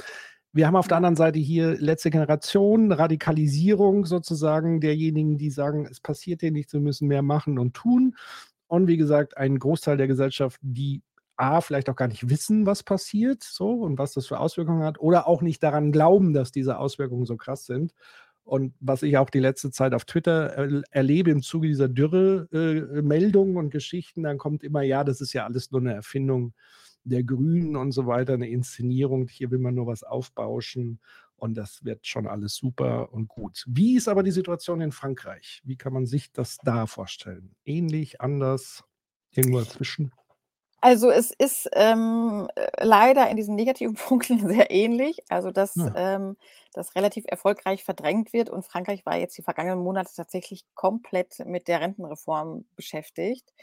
[0.54, 6.00] Wir haben auf der anderen Seite hier letzte Generation, Radikalisierung sozusagen derjenigen, die sagen: „Es
[6.00, 8.16] passiert hier nichts, wir müssen mehr machen und tun.“
[8.68, 11.02] Und wie gesagt, ein Großteil der Gesellschaft, die
[11.40, 15.00] A, vielleicht auch gar nicht wissen, was passiert so und was das für Auswirkungen hat
[15.00, 17.94] oder auch nicht daran glauben, dass diese Auswirkungen so krass sind.
[18.44, 22.48] Und was ich auch die letzte Zeit auf Twitter erl erlebe im Zuge dieser Dürre
[22.52, 23.02] äh,
[23.58, 26.54] und Geschichten, dann kommt immer: „Ja, das ist ja alles nur 'ne Erfindung
[27.06, 29.28] der Grünen und so weiter, 'ne Inszenierung.
[29.30, 31.00] Hier will man nur was aufbauschen
[31.38, 35.62] und das wird schon alles super und gut.“ Wie ist aber die Situation in Frankreich?
[35.64, 37.56] Wie kann man sich das da vorstellen?
[37.66, 38.84] Ähnlich, anders,
[39.36, 40.14] irgendwo dazwischen?
[40.86, 45.20] Also, es ist, ähm, äh, leider in diesen negativen Punkten sehr ähnlich.
[45.30, 45.96] Also, dass, Ja.
[45.96, 46.36] ähm,
[46.74, 51.68] das relativ erfolgreich verdrängt wird und Frankreich war jetzt die vergangenen Monate tatsächlich komplett mit
[51.70, 53.54] der Rentenreform beschäftigt.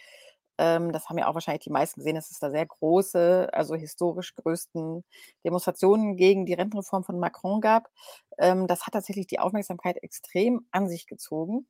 [0.58, 3.74] Ähm, das haben ja auch wahrscheinlich die meisten gesehen, dass es da sehr große, also
[3.74, 5.04] historisch größten
[5.44, 7.88] Demonstrationen gegen die Rentenreform von Macron gab.
[8.38, 11.66] Ähm, das hat tatsächlich die Aufmerksamkeit extrem an sich gezogen.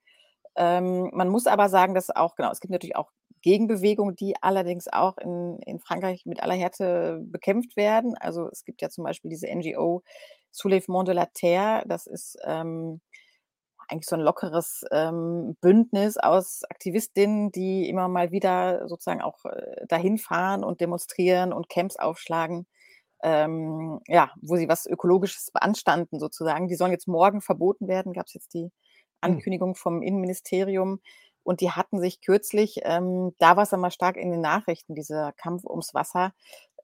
[0.56, 3.10] Ähm, man muss aber sagen, dass auch genau, es gibt natürlich auch
[3.42, 8.14] Gegenbewegungen, die allerdings auch in in Frankreich mit aller Härte bekämpft werden.
[8.18, 10.02] Also, es gibt ja zum Beispiel diese NGO
[10.52, 11.84] Soulèvement de la Terre.
[11.86, 13.00] Das ist, ähm,
[13.88, 19.86] eigentlich so ein lockeres ähm, Bündnis aus Aktivistinnen, die immer mal wieder sozusagen auch äh,
[19.88, 22.66] dahin fahren und demonstrieren und Camps aufschlagen,
[23.22, 26.68] ähm, ja, wo sie was Ökologisches beanstanden sozusagen.
[26.68, 28.70] Die sollen jetzt morgen verboten werden, gab es jetzt die hm.
[29.20, 31.00] Ankündigung vom Innenministerium.
[31.42, 35.32] Und die hatten sich kürzlich, ähm, da war es einmal stark in den Nachrichten, dieser
[35.32, 36.32] Kampf ums Wasser,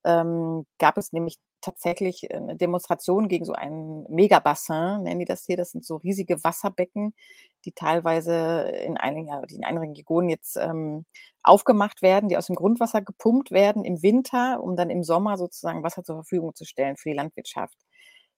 [0.05, 5.45] ähm, gab es nämlich tatsächlich äh, eine Demonstration gegen so ein Megabassin, nennen die das
[5.47, 5.57] hier.
[5.57, 7.15] Das sind so riesige Wasserbecken,
[7.65, 11.05] die teilweise in einigen, in einigen Regionen jetzt ähm,
[11.43, 15.83] aufgemacht werden, die aus dem Grundwasser gepumpt werden im Winter, um dann im Sommer sozusagen
[15.83, 17.77] Wasser zur Verfügung zu stellen für die Landwirtschaft.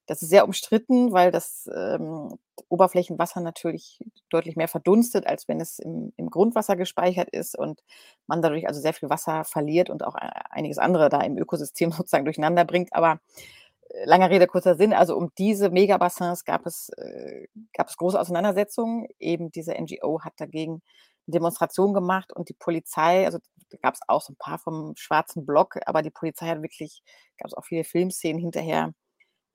[0.08, 2.38] Das ist sehr umstritten, weil das ähm,
[2.70, 7.84] Oberflächenwasser natürlich deutlich mehr verdunstet, als wenn es im, im, Grundwasser gespeichert ist und
[8.26, 11.92] man dadurch also sehr viel Wasser verliert und auch e-, einiges andere da im Ökosystem
[11.92, 12.94] sozusagen durcheinander bringt.
[12.94, 13.20] Aber
[13.90, 18.18] äh, langer Rede, kurzer Sinn, also um diese Megabassins gab es, äh, gab es große
[18.18, 19.08] Auseinandersetzungen.
[19.18, 20.80] Eben diese NGO hat dagegen
[21.26, 23.40] eine Demonstration gemacht und die Polizei, also
[23.70, 27.02] da gab es auch so ein paar vom schwarzen Block, aber die Polizei hat wirklich,
[27.36, 28.94] gab es auch viele Filmszenen hinterher,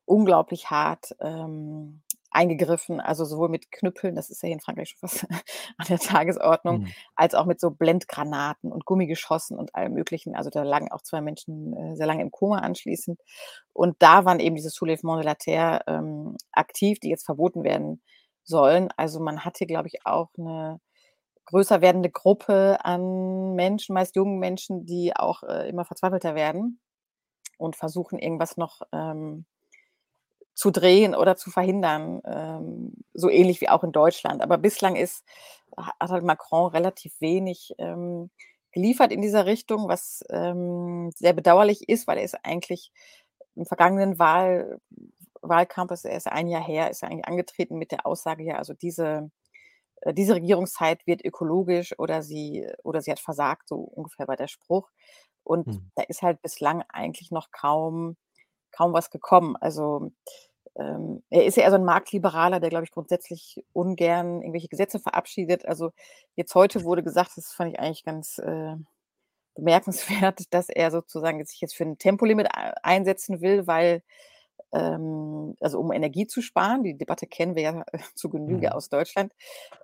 [0.05, 5.07] unglaublich hart ähm, eingegriffen, also sowohl mit Knüppeln, das ist ja hier in Frankreich schon
[5.07, 5.25] fast
[5.77, 6.93] an der Tagesordnung, mhm.
[7.15, 10.35] als auch mit so Blendgranaten und Gummigeschossen und allem Möglichen.
[10.35, 13.19] Also da lagen auch zwei Menschen äh, sehr lange im Koma anschließend.
[13.71, 18.01] Und da waren eben diese Soulèvement de la Terre ähm, aktiv, die jetzt verboten werden
[18.43, 18.89] sollen.
[18.97, 20.79] Also man hatte, glaube ich, auch eine
[21.45, 26.79] größer werdende Gruppe an Menschen, meist jungen Menschen, die auch äh, immer verzweifelter werden
[27.57, 29.45] und versuchen, irgendwas noch ähm,
[30.53, 34.41] zu drehen oder zu verhindern, ähm, so ähnlich wie auch in Deutschland.
[34.41, 35.23] Aber bislang ist,
[35.75, 38.29] hat halt Macron relativ wenig ähm,
[38.71, 42.91] geliefert in dieser Richtung, was ähm, sehr bedauerlich ist, weil er ist eigentlich
[43.55, 44.79] im vergangenen Wahl,
[45.41, 48.73] Wahlkampf, ist erst ein Jahr her, ist er eigentlich angetreten mit der Aussage, ja, also
[48.73, 49.29] diese,
[50.01, 54.47] äh, diese Regierungszeit wird ökologisch oder sie, oder sie hat versagt, so ungefähr war der
[54.47, 54.89] Spruch.
[55.43, 55.91] Und hm.
[55.95, 58.15] da ist halt bislang eigentlich noch kaum
[58.73, 59.55] kaum was gekommen.
[59.59, 60.11] Also
[60.75, 64.99] ähm, er ist ja eher so ein Marktliberaler, der, glaube ich, grundsätzlich ungern irgendwelche Gesetze
[64.99, 65.65] verabschiedet.
[65.65, 65.91] Also
[66.35, 68.75] jetzt heute wurde gesagt, das fand ich eigentlich ganz äh,
[69.55, 72.49] bemerkenswert, dass er sozusagen sich jetzt für ein Tempolimit
[72.83, 74.03] einsetzen will, weil
[74.73, 76.83] ähm, also um Energie zu sparen.
[76.83, 78.73] Die Debatte kennen wir ja zu Genüge mhm.
[78.73, 79.31] aus Deutschland.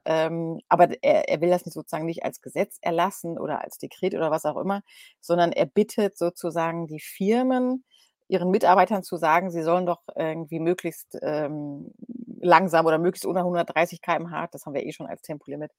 [0.06, 4.16] Ähm, aber er, er, will das nicht sozusagen nicht als Gesetz erlassen oder als Dekret
[4.16, 4.82] oder was auch immer,
[5.22, 7.86] sondern er bittet sozusagen die Firmen,
[8.30, 11.92] ihren Mitarbeitern zu sagen, sie sollen doch irgendwie möglichst ähm,
[12.40, 15.72] langsam oder möglichst unter 130 km/h, das haben wir eh schon als Tempolimit,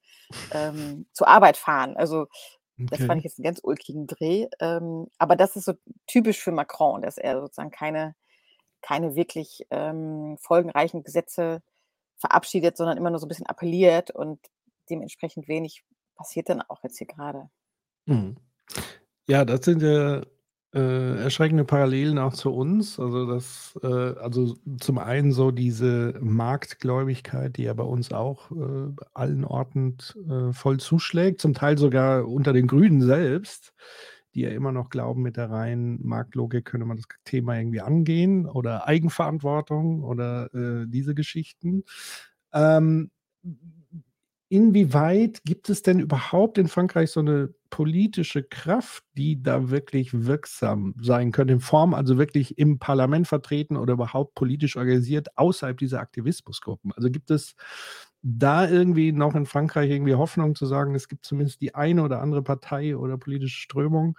[0.52, 1.96] ähm, zur Arbeit fahren.
[1.96, 2.26] Also
[2.88, 4.48] das fand ich jetzt einen ganz ulkigen Dreh.
[4.58, 5.74] Ähm, aber das ist so
[6.06, 8.14] typisch für Macron, dass er sozusagen keine,
[8.80, 11.62] keine wirklich ähm, folgenreichen Gesetze
[12.16, 14.40] verabschiedet, sondern immer nur so ein bisschen appelliert und
[14.88, 15.84] dementsprechend wenig
[16.16, 17.50] passiert dann auch jetzt hier gerade.
[18.06, 18.36] Mhm.
[19.26, 20.22] Ja, das sind ja
[20.72, 23.00] äh, erschreckende Parallelen auch zu uns.
[23.00, 28.92] Also das, äh, also zum einen so diese Marktgläubigkeit, die ja bei uns auch äh,
[29.12, 29.96] allen Orten
[30.28, 33.72] äh, voll zuschlägt, zum Teil sogar unter den Grünen selbst,
[34.34, 38.46] die ja immer noch glauben, mit der reinen Marktlogik könne man das Thema irgendwie angehen
[38.46, 41.84] oder Eigenverantwortung oder äh, diese Geschichten.
[42.52, 43.10] Ähm,
[44.50, 50.94] inwieweit gibt es denn überhaupt in Frankreich so eine politische Kraft, die da wirklich wirksam
[51.00, 56.00] sein könnte, in Form also wirklich im Parlament vertreten oder überhaupt politisch organisiert außerhalb dieser
[56.00, 56.92] Aktivismusgruppen?
[56.96, 57.54] Also gibt es
[58.22, 62.20] da irgendwie noch in Frankreich irgendwie Hoffnung zu sagen, es gibt zumindest die eine oder
[62.20, 64.18] andere Partei oder politische Strömung,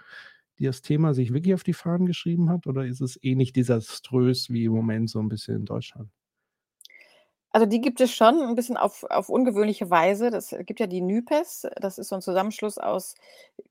[0.58, 2.66] die das Thema sich wirklich auf die Fahnen geschrieben hat?
[2.66, 6.10] Oder ist es ähnlich desaströs wie im Moment so ein bisschen in Deutschland?
[7.54, 10.30] Also, die gibt es schon ein bisschen auf auf ungewöhnliche Weise.
[10.30, 11.66] Das gibt ja die NUPES.
[11.80, 13.14] Das ist so ein Zusammenschluss aus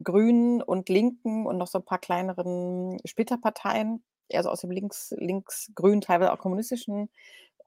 [0.03, 5.13] Grünen und Linken und noch so ein paar kleineren Splitterparteien, eher so aus dem links
[5.17, 7.09] links-grün, teilweise auch kommunistischen,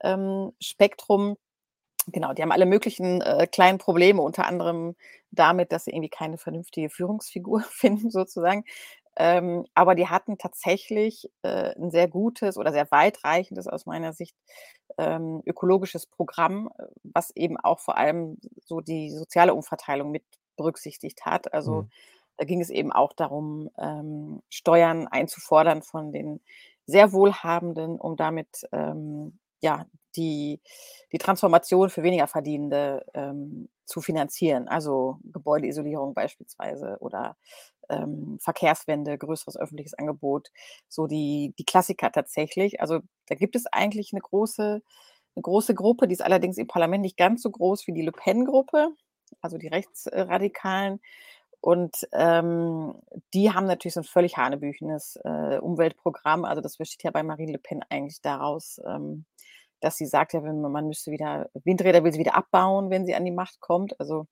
[0.02, 1.36] ähm, Spektrum.
[2.08, 4.96] Genau, die haben alle möglichen, äh, kleinen Probleme, unter anderem
[5.32, 8.64] damit, dass sie irgendwie keine vernünftige Führungsfigur finden sozusagen.
[9.16, 14.34] Ähm, aber die hatten tatsächlich äh, ein sehr gutes oder sehr weitreichendes aus meiner Sicht
[14.98, 20.24] ähm, ökologisches Programm, äh, was eben auch vor allem so die soziale Umverteilung mit
[20.56, 21.52] berücksichtigt hat.
[21.52, 21.90] Also mhm.
[22.36, 26.40] da ging es eben auch darum, ähm, Steuern einzufordern von den
[26.86, 30.60] sehr Wohlhabenden, um damit ähm, ja, die,
[31.12, 34.68] die Transformation für weniger Verdienende ähm, zu finanzieren.
[34.68, 37.36] Also Gebäudeisolierung beispielsweise oder
[37.90, 40.50] ähm, Verkehrswende, größeres öffentliches Angebot,
[40.88, 42.80] so die, die Klassiker tatsächlich.
[42.80, 44.82] Also da gibt es eigentlich eine große
[45.36, 48.12] 'ne große Gruppe, die ist allerdings im Parlament nicht ganz so groß wie die Le
[48.12, 48.90] Pen-Gruppe,
[49.42, 51.00] also die Rechtsradikalen.
[51.60, 52.94] Und, ähm,
[53.34, 56.44] die haben natürlich so 'n völlig hanebüchenes, äh, Umweltprogramm.
[56.44, 59.24] Also, das besteht ja bei Marine Le Pen eigentlich daraus, ähm,
[59.80, 63.06] dass sie sagt, ja, wenn man man müsste wieder Windräder will sie wieder abbauen, wenn
[63.06, 63.98] sie an die Macht kommt.
[64.00, 64.26] Also,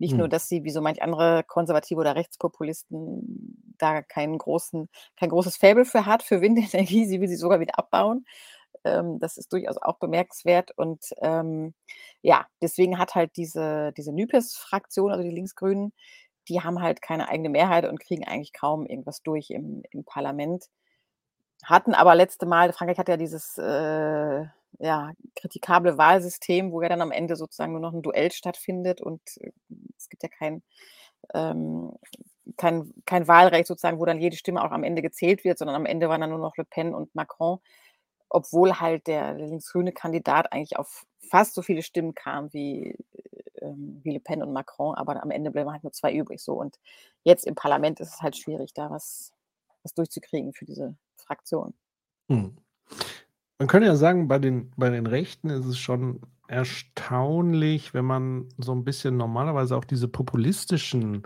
[0.00, 0.30] nicht nur, Mhm.
[0.30, 5.86] dass sie wie so manch andere Konservative oder Rechtspopulisten da keinen großen kein großes Faible
[5.86, 8.26] für hat, für Windenergie, sie will sie sogar wieder abbauen.
[8.84, 11.74] Ähm, das ist durchaus auch bemerkenswert und, ähm,
[12.22, 15.92] ja, deswegen hat halt diese diese NUPES-Fraktion, also die Linksgrünen,
[16.48, 20.66] die haben halt keine eigene Mehrheit und kriegen eigentlich kaum irgendwas durch im im Parlament.
[21.64, 24.44] Hatten aber letzte Mal Frankreich hat ja dieses, äh,
[24.78, 29.20] ja, kritikable Wahlsystem, wo ja dann am Ende sozusagen nur noch 'n Duell stattfindet und,
[29.40, 29.50] äh,
[29.98, 30.62] es gibt ja kein,
[31.34, 31.92] ähm
[32.56, 35.86] kein kein Wahlrecht sozusagen, wo dann jede Stimme auch am Ende gezählt wird, sondern am
[35.86, 37.58] Ende waren dann nur noch Le Pen und Macron,
[38.30, 42.96] obwohl halt der linksgrüne Kandidat eigentlich auf fast so viele Stimmen kam wie,
[43.62, 46.54] ähm wie Le Pen und Macron, aber am Ende bleiben halt nur 2 übrig so.
[46.54, 46.78] Und
[47.24, 49.32] jetzt im Parlament ist es halt schwierig, da was
[49.84, 50.96] was durchzukriegen für diese
[51.30, 51.74] Fraktion.
[52.28, 52.56] Mhm.
[53.60, 58.48] Man könnte ja sagen, bei den bei den Rechten ist es schon erstaunlich, wenn man
[58.58, 61.24] so 'n bisschen normalerweise auch diese populistischen,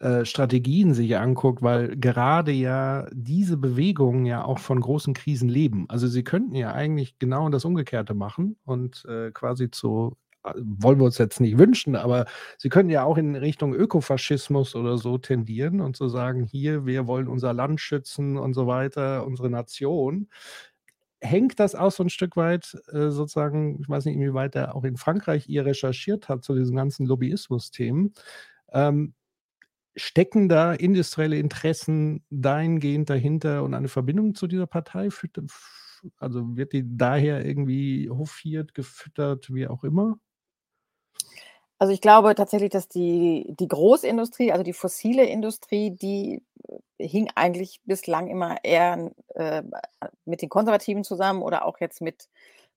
[0.00, 5.86] äh, Strategien sich anguckt, weil gerade ja diese Bewegungen ja auch von großen Krisen leben.
[5.90, 10.16] Also, sie könnten ja eigentlich genau das Umgekehrte machen und, äh, quasi zu
[10.56, 12.26] wollen wir uns jetzt nicht wünschen, aber
[12.58, 17.06] sie könnten ja auch in Richtung Ökofaschismus oder so tendieren und zu sagen: „Hier, wir
[17.06, 20.28] wollen unser Land schützen und so weiter, unsere Nation.“
[21.22, 24.84] Hängt das auch so 'n Stück weit, äh, sozusagen ich weiß nicht, inwieweit der auch
[24.84, 28.12] in Frankreich ihr recherchiert hat zu diesen ganzen Lobbyismus-Themen.
[28.72, 29.14] Ähm,
[29.96, 35.10] stecken da industrielle Interessen dahingehend dahinter und eine Verbindung zu dieser Partei?
[36.18, 40.18] Also, wird die daher irgendwie hofiert, gefüttert, wie auch immer?
[41.80, 46.42] Also, ich glaube tatsächlich, dass die die Großindustrie, also die fossile Industrie, die,
[46.98, 49.62] äh, hing eigentlich bislang immer eher, äh,
[50.24, 52.28] mit den Konservativen zusammen oder auch jetzt mit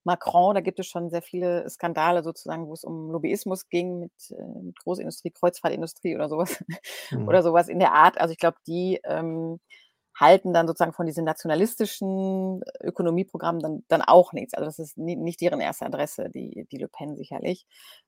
[0.04, 0.54] Macron.
[0.54, 4.42] Da gibt es schon sehr viele Skandale sozusagen, wo es um Lobbyismus ging mit, äh,
[4.62, 6.62] mit Großindustrie, Kreuzfahrtindustrie oder so was
[7.10, 7.18] Mhm.
[7.26, 8.20] oder so was in der Art.
[8.20, 9.60] Also, ich glaube, die, ähm,
[10.20, 14.54] halten dann sozusagen von diesen nationalistischen Ökonomieprogrammen dann dann auch nichts.
[14.54, 17.66] Also, das ist ni nicht deren erste Adresse, die die Le Pen sicherlich.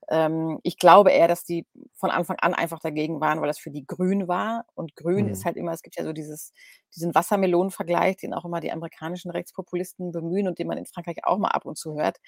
[0.08, 3.70] Ähm, ich glaube eher, dass die von Anfang an einfach dagegen waren, weil das für
[3.70, 5.44] die grün war und grün ist Mhm.
[5.44, 6.52] halt immer es gibt ja so dieses
[6.94, 11.38] diesen Wassermelonen-Vergleich, den auch immer die amerikanischen Rechtspopulisten bemühen und den man in Frankreich auch
[11.38, 12.18] mal ab und zu hört.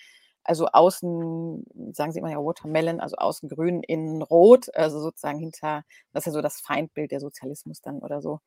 [0.44, 5.84] Also, außen sagen sie immer ja Watermelon, also außen grün, innen rot, also sozusagen hinter
[6.12, 8.40] das ist ja so das Feindbild der Sozialismus dann oder so.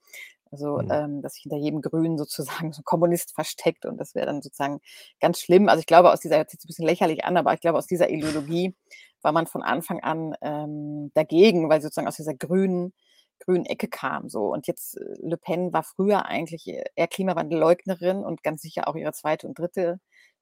[0.51, 0.89] Also, Mhm.
[0.89, 4.41] ähm, dass sich hinter jedem Grünen sozusagen so 'n Kommunist versteckt und das wäre dann
[4.41, 4.79] sozusagen
[5.19, 5.69] ganz schlimm.
[5.69, 8.09] Also, ich glaube, aus dieser jetzt 'n bisschen lächerlich an, aber ich glaube, aus dieser
[8.09, 8.75] Ideologie
[9.21, 12.93] war man von Anfang an, ähm, dagegen, weil sie sozusagen aus dieser grünen
[13.39, 14.51] grünen Ecke kam so.
[14.53, 19.11] Und jetzt äh, Le Pen war früher eigentlich eher Klimawandelleugnerin und ganz sicher auch ihre
[19.13, 19.47] 2.
[19.47, 19.99] und 3.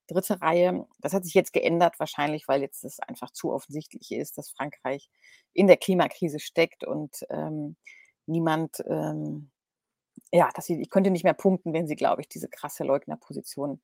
[0.08, 0.40] 3.
[0.42, 0.86] Reihe.
[1.00, 5.08] Das hat sich jetzt geändert, wahrscheinlich, weil jetzt es einfach zu offensichtlich ist, dass Frankreich
[5.54, 7.76] in der Klimakrise steckt und, ähm,
[8.26, 9.50] niemand, ähm
[10.32, 13.80] ja, dass sie die könnte nicht mehr punkten, wenn sie, glaube ich, diese krasse Leugnerposition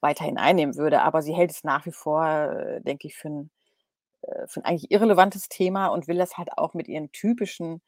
[0.00, 1.02] weiterhin einnehmen würde.
[1.02, 3.50] Aber sie hält es nach wie vor, äh, denke ich, für 'n
[4.22, 7.82] äh, für 'n eigentlich irrelevantes Thema und will das halt auch mit ihren typischen,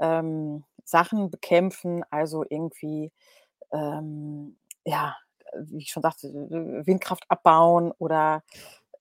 [0.00, 2.04] ähm, Sachen bekämpfen.
[2.10, 3.12] Also, irgendwie,
[3.72, 5.16] ähm, ja,
[5.60, 6.28] wie ich schon sagte,
[6.86, 8.42] Windkraft abbauen oder,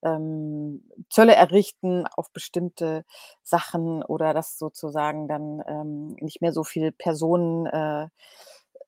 [0.04, 3.06] ähm, Zölle errichten auf bestimmte
[3.44, 8.08] Sachen oder dass sozusagen dann, ähm, nicht mehr so viel Personen, äh,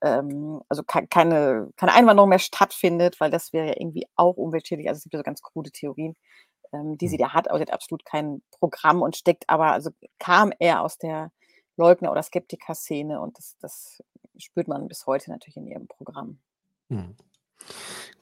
[0.04, 4.88] ähm also kei keine keine Einwanderung mehr stattfindet, weil das wäre ja irgendwie auch umweltschädlich.
[4.90, 6.16] Also, es gibt ja so ganz krude Theorien,
[6.74, 7.20] ähm, die sie Mhm.
[7.20, 10.98] da hat, aber sie hat absolut kein Programm und steckt aber also kam eher aus
[10.98, 11.32] der
[11.78, 14.04] Leugner oder Skeptiker-Szene und das das
[14.38, 16.40] spürt man bis heute natürlich in ihrem Programm.
[16.90, 17.16] Mhm.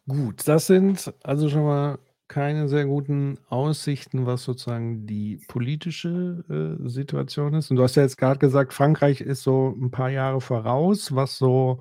[0.07, 6.43] Gut, das sind also schon mal keine sehr guten Aussichten, was sozusagen die politische,
[6.83, 7.69] äh, Situation ist.
[7.71, 11.37] Und du hast ja jetzt grad gesagt, Frankreich ist so 'n paar Jahre voraus, was
[11.37, 11.79] so,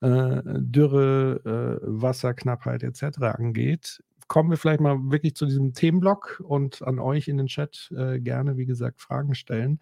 [0.00, 4.02] äh, Dürre, äh, Wasserknappheit et cetera angeht.
[4.28, 8.20] Kommen wir vielleicht mal wirklich zu diesem Themenblock und an euch in den Chat, äh,
[8.20, 9.80] gerne, wie gesagt, Fragen stellen.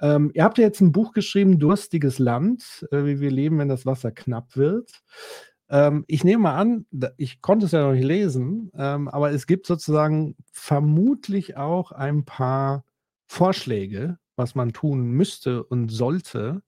[0.00, 3.68] Ähm, ihr habt ja jetzt 'n Buch geschrieben, „Durstiges Land, äh, wie wir leben, wenn
[3.68, 5.02] das Wasser knapp wird.“
[5.72, 9.46] Ähm, ich nehme mal an, ich konnte es ja noch nicht lesen, ähm, aber es
[9.46, 12.84] gibt sozusagen vermutlich auch ein paar
[13.26, 16.62] Vorschläge, was man tun müsste und sollte.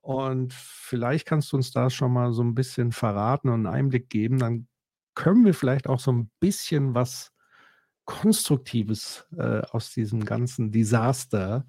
[0.00, 4.10] Und vielleicht kannst du uns da schon mal so 'n bisschen verraten und 'n Einblick
[4.10, 4.66] geben, dann
[5.14, 7.32] können wir vielleicht auch so 'n bisschen was
[8.06, 11.66] Konstruktives äh, aus diesem ganzen Desaster?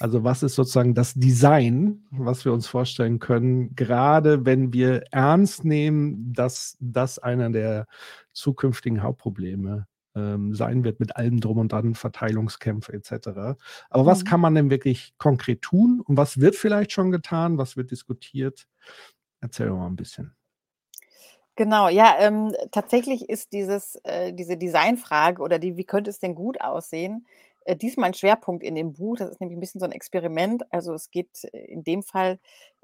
[0.00, 5.64] Also was ist sozusagen das Design, was wir uns vorstellen können, gerade wenn wir ernst
[5.64, 7.86] nehmen, dass das einer der
[8.32, 13.58] zukünftigen Hauptprobleme ähm, sein wird mit allem drum und dran, Verteilungskämpfe etc.
[13.90, 14.28] Aber was mhm.
[14.28, 18.66] kann man denn wirklich konkret tun und was wird vielleicht schon getan, was wird diskutiert?
[19.40, 20.34] Erzähl doch mal ein bisschen.
[21.56, 26.34] Genau, ja, ähm, tatsächlich ist dieses, äh, diese Designfrage oder die, wie könnte es denn
[26.34, 27.26] gut aussehen,
[27.64, 29.16] äh, diesmal ein Schwerpunkt in dem Buch.
[29.16, 30.64] Das ist nämlich ein bisschen so ein Experiment.
[30.72, 32.38] Also es geht äh, in dem Fall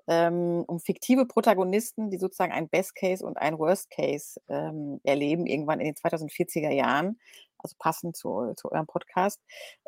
[0.09, 5.47] ähm, um fiktive Protagonisten, die sozusagen ein Best Case und ein Worst Case ähm, erleben,
[5.47, 7.21] irgendwann in den 2040er Jahren,
[7.59, 9.40] also passend zu, zu eurem Podcast.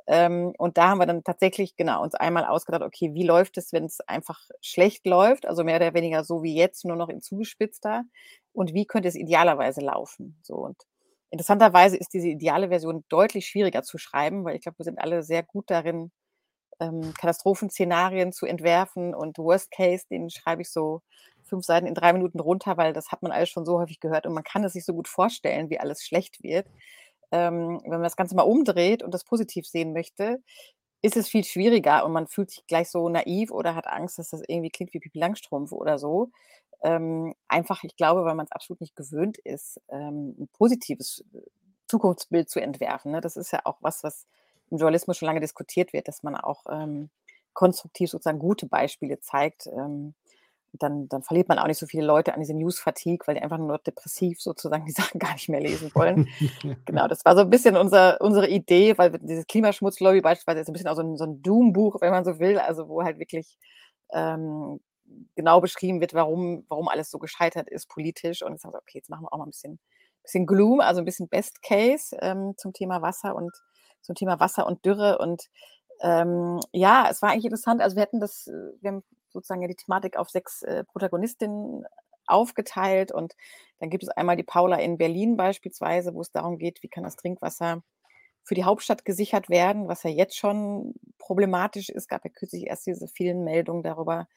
[0.07, 3.73] Ähm, und da haben wir dann tatsächlich genau uns einmal ausgedacht, okay, wie läuft es,
[3.73, 7.21] wenn es einfach schlecht läuft, also mehr oder weniger so wie jetzt, nur noch in
[7.23, 8.05] zugespitzter,
[8.53, 10.39] und wie könnte es idealerweise laufen?
[10.43, 10.77] So und
[11.33, 15.25] interessanterweise ist diese ideale Version deutlich schwieriger zu schreiben, weil ich glaube, wir sind alle
[15.25, 16.12] sehr gut darin,
[16.81, 21.03] ähm, Katastrophenszenarien zu entwerfen und Worst Case, den schreibe ich so
[21.45, 24.27] fünf Seiten in drei Minuten runter, weil das hat man alles schon so häufig gehört
[24.27, 26.68] und man kann es sich so gut vorstellen, wie alles schlecht wird.
[27.33, 30.40] Ähm, wenn man das Ganze mal umdreht und das positiv sehen möchte,
[31.03, 34.31] ist es viel schwieriger und man fühlt sich gleich so naiv oder hat Angst, dass
[34.31, 36.31] das irgendwie klingt wie Pipi Langstrumpf oder so.
[36.83, 41.40] Ähm, einfach, ich glaube, weil man es absolut nicht gewöhnt ist, ähm, ein positives äh,
[41.88, 43.12] Zukunftsbild zu entwerfen.
[43.12, 43.21] Ne?
[43.21, 44.27] Das ist ja auch was, was
[44.71, 47.11] im Journalismus schon lange diskutiert wird, dass man auch ähm,
[47.53, 49.66] konstruktiv sozusagen gute Beispiele zeigt.
[49.66, 50.14] Ähm,
[50.79, 53.59] dann, dann verliert man auch nicht so viele Leute an diese News-Fatigue, weil die einfach
[53.59, 56.29] nur depressiv sozusagen die Sachen gar nicht mehr lesen wollen.
[56.85, 60.73] genau, das war so ein bisschen unser, unsere Idee, weil dieses Klimaschmutzlobby beispielsweise ist ein
[60.73, 63.59] bisschen auch so ein, so ein Doom-Buch, wenn man so will, also wo halt wirklich
[64.12, 64.81] ähm,
[65.35, 68.42] genau beschrieben wird, warum, warum alles so gescheitert ist politisch.
[68.42, 69.79] Und ich sage, okay, jetzt machen wir auch mal ein bisschen,
[70.22, 73.53] bisschen Gloom, also ein bisschen Best Case ähm, zum Thema Wasser und
[74.03, 75.18] zum Thema Wasser und Dürre.
[75.18, 75.48] Und
[76.01, 77.81] ähm, ja, es war eigentlich interessant.
[77.81, 81.85] Also wir hätten das, äh, wir haben sozusagen ja die Thematik auf sechs äh, Protagonistinnen
[82.27, 83.35] aufgeteilt und
[83.81, 87.05] dann gibt es einmal die Paula in Berlin beispielsweise, wo es darum geht, wie kann
[87.05, 87.83] das Trinkwasser
[88.44, 91.96] für die Hauptstadt gesichert werden, was ja jetzt schon problematisch ist.
[91.96, 94.29] Es gab ja kürzlich erst diese vielen Meldungen darüber,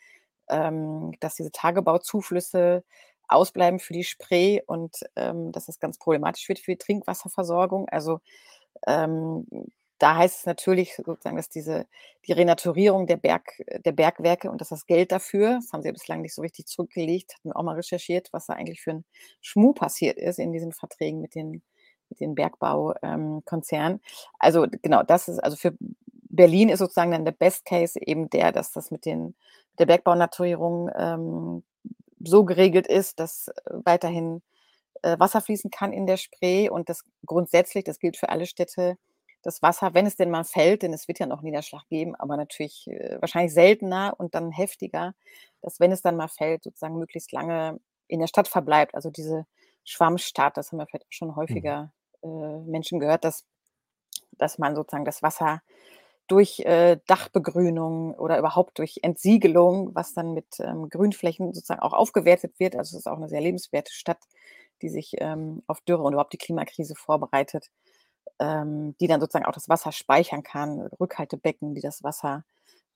[0.49, 2.83] ähm, dass diese Tagebauzuflüsse
[3.27, 7.89] ausbleiben für die Spree und ähm, dass das ganz problematisch wird für die Trinkwasserversorgung.
[7.89, 8.19] Also
[8.87, 9.47] ähm,
[9.97, 11.87] da heißt es natürlich sozusagen, dass diese
[12.27, 15.93] die Renaturierung der, Berg, der Bergwerke und dass das Geld dafür, das haben sie ja
[15.93, 19.05] bislang nicht so richtig zurückgelegt, hatten wir auch mal recherchiert, was da eigentlich für ein
[19.41, 21.61] Schmuh passiert ist in diesen Verträgen mit den,
[22.09, 23.93] mit den Bergbaukonzernen.
[23.93, 23.99] Ähm,
[24.37, 25.73] also genau, das ist, also für
[26.29, 29.35] Berlin ist sozusagen dann der Best Case eben der, dass das mit den,
[29.79, 31.63] der Bergbaunaturierung ähm,
[32.19, 34.41] so geregelt ist, dass weiterhin
[35.01, 38.97] äh, Wasser fließen kann in der Spree und das grundsätzlich, das gilt für alle Städte,
[39.45, 42.35] das Wasser, wenn es denn mal fällt, denn es wird ja noch Niederschlag geben, aber
[42.35, 45.13] natürlich äh, wahrscheinlich seltener und dann heftiger,
[45.61, 48.95] dass wenn es dann mal fällt, sozusagen möglichst lange in der Stadt verbleibt.
[48.95, 49.45] Also diese
[49.83, 51.35] Schwammstadt, das haben wir vielleicht auch schon mhm.
[51.35, 51.91] häufiger
[52.23, 53.45] äh, Menschen gehört, dass,
[54.31, 55.61] dass man sozusagen das Wasser
[56.27, 62.59] durch äh, Dachbegrünung oder überhaupt durch Entsiegelung, was dann mit ähm, Grünflächen sozusagen auch aufgewertet
[62.59, 62.75] wird.
[62.75, 64.19] Also es ist auch eine sehr lebenswerte Stadt,
[64.81, 67.69] die sich ähm, auf Dürre und überhaupt die Klimakrise vorbereitet,
[68.39, 72.43] ähm, die dann sozusagen auch das Wasser speichern kann, Rückhaltebecken, die das Wasser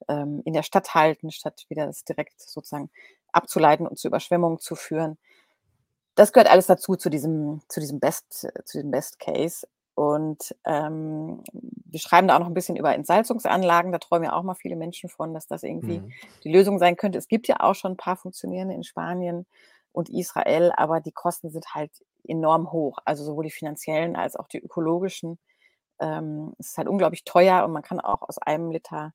[0.08, 2.90] ähm, in der Stadt halten, statt wieder das direkt sozusagen
[3.32, 5.18] abzuleiten und zu Überschwemmungen zu führen.
[6.16, 9.68] Das gehört alles dazu, zu diesem, zu diesem Best, zu diesem Best Case.
[9.96, 13.92] Und ähm, wir schreiben da auch noch ein bisschen über Entsalzungsanlagen.
[13.92, 16.12] Da träumen ja auch mal viele Menschen von, dass das irgendwie mhm.
[16.44, 17.18] die Lösung sein könnte.
[17.18, 19.46] Es gibt ja auch schon ein paar funktionierende in Spanien
[19.92, 21.92] und Israel, aber die Kosten sind halt
[22.28, 23.00] enorm hoch.
[23.06, 25.40] Also sowohl die finanziellen als auch die ökologischen.
[26.00, 29.14] Ähm, es ist halt unglaublich teuer und man kann auch aus einem Liter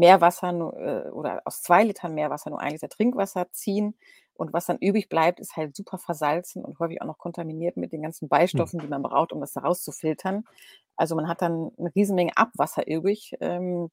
[0.00, 3.94] Meerwasser äh, oder aus zwei Litern Meerwasser nur ein Liter Trinkwasser ziehen.
[4.34, 7.92] Und was dann übrig bleibt, ist halt super versalzen und häufig auch noch kontaminiert mit
[7.92, 8.28] den ganzen hm.
[8.30, 10.44] Beistoffen, die man braucht, um das da rauszufiltern.
[10.96, 13.90] Also man hat dann eine Riesenmenge Abwasser übrig, ähm,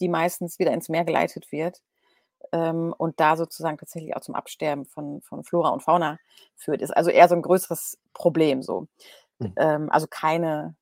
[0.00, 1.82] die meistens wieder ins Meer geleitet wird
[2.52, 6.18] ähm, und da sozusagen tatsächlich auch zum Absterben von, von Flora und Fauna
[6.56, 6.82] führt.
[6.82, 8.88] Ist also eher so ein größeres Problem so.
[9.38, 9.54] Mhm.
[9.56, 10.74] Ähm, also keine,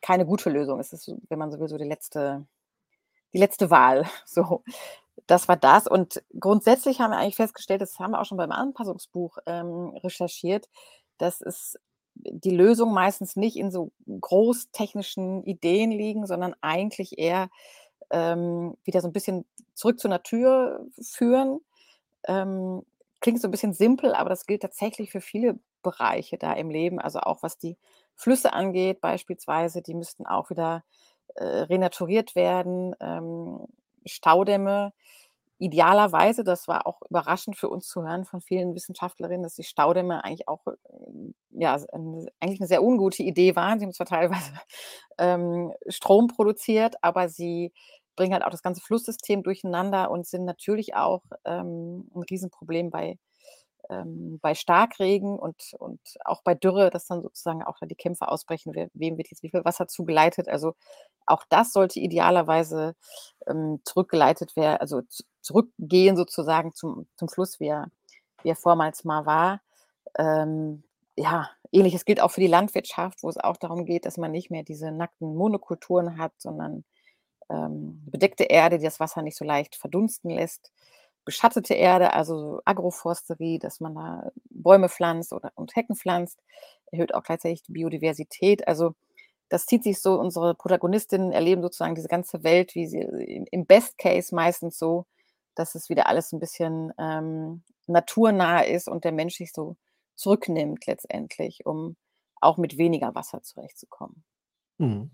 [0.00, 0.80] keine gute Lösung.
[0.80, 2.46] Es ist, wenn man so will, so die letzte,
[3.34, 4.06] die letzte Wahl.
[4.24, 4.62] So.
[5.26, 5.86] Das war das.
[5.86, 10.68] Und grundsätzlich haben wir eigentlich festgestellt, das haben wir auch schon beim Anpassungsbuch ähm, recherchiert,
[11.18, 11.78] dass es
[12.14, 17.48] die Lösung meistens nicht in so großtechnischen Ideen liegen, sondern eigentlich eher
[18.10, 21.60] ähm, wieder so ein bisschen zurück zur Natur führen.
[22.24, 22.82] Ähm,
[23.20, 26.98] klingt so ein bisschen simpel, aber das gilt tatsächlich für viele Bereiche da im Leben,
[26.98, 27.76] also auch was die
[28.14, 30.84] Flüsse angeht beispielsweise, die müssten auch wieder
[31.34, 32.94] äh, renaturiert werden.
[33.00, 33.66] Ähm,
[34.06, 34.92] Staudämme,
[35.58, 40.24] idealerweise, das war auch überraschend für uns zu hören von vielen Wissenschaftlerinnen, dass die Staudämme
[40.24, 40.72] eigentlich auch äh,
[41.50, 41.74] ja,
[42.40, 43.78] eigentlich eine sehr ungute Idee waren.
[43.78, 44.52] Sie haben zwar teilweise
[45.18, 47.72] ähm, Strom produziert, aber sie
[48.16, 53.18] bringen halt auch das ganze Flusssystem durcheinander und sind natürlich auch ähm, ein Riesenproblem bei,
[53.90, 58.28] ähm, bei Starkregen und, und auch bei Dürre, dass dann sozusagen auch da die Kämpfe
[58.28, 60.48] ausbrechen, wem wird jetzt wie viel Wasser zugeleitet.
[60.48, 60.74] Also
[61.26, 62.94] auch das sollte idealerweise
[63.46, 65.02] ähm, zurückgeleitet werden, also
[65.40, 67.90] zurückgehen sozusagen zum, zum Fluss, wie er,
[68.42, 69.60] wie er vormals mal war.
[70.18, 70.84] Ähm,
[71.16, 74.50] ja, ähnliches gilt auch für die Landwirtschaft, wo es auch darum geht, dass man nicht
[74.50, 76.84] mehr diese nackten Monokulturen hat, sondern
[77.50, 80.72] ähm, bedeckte Erde, die das Wasser nicht so leicht verdunsten lässt.
[81.24, 86.38] Beschattete Erde, also Agroforsterie, dass man da Bäume pflanzt oder, und Hecken pflanzt,
[86.90, 88.68] erhöht auch gleichzeitig die Biodiversität.
[88.68, 88.94] Also
[89.48, 93.00] das zieht sich so, unsere Protagonistinnen erleben sozusagen diese ganze Welt, wie sie
[93.50, 95.06] im Best Case meistens so,
[95.54, 99.76] dass es wieder alles ein bisschen ähm, naturnah ist und der Mensch sich so
[100.14, 101.96] zurücknimmt letztendlich, um
[102.40, 104.24] auch mit weniger Wasser zurechtzukommen.
[104.78, 105.10] Mhm.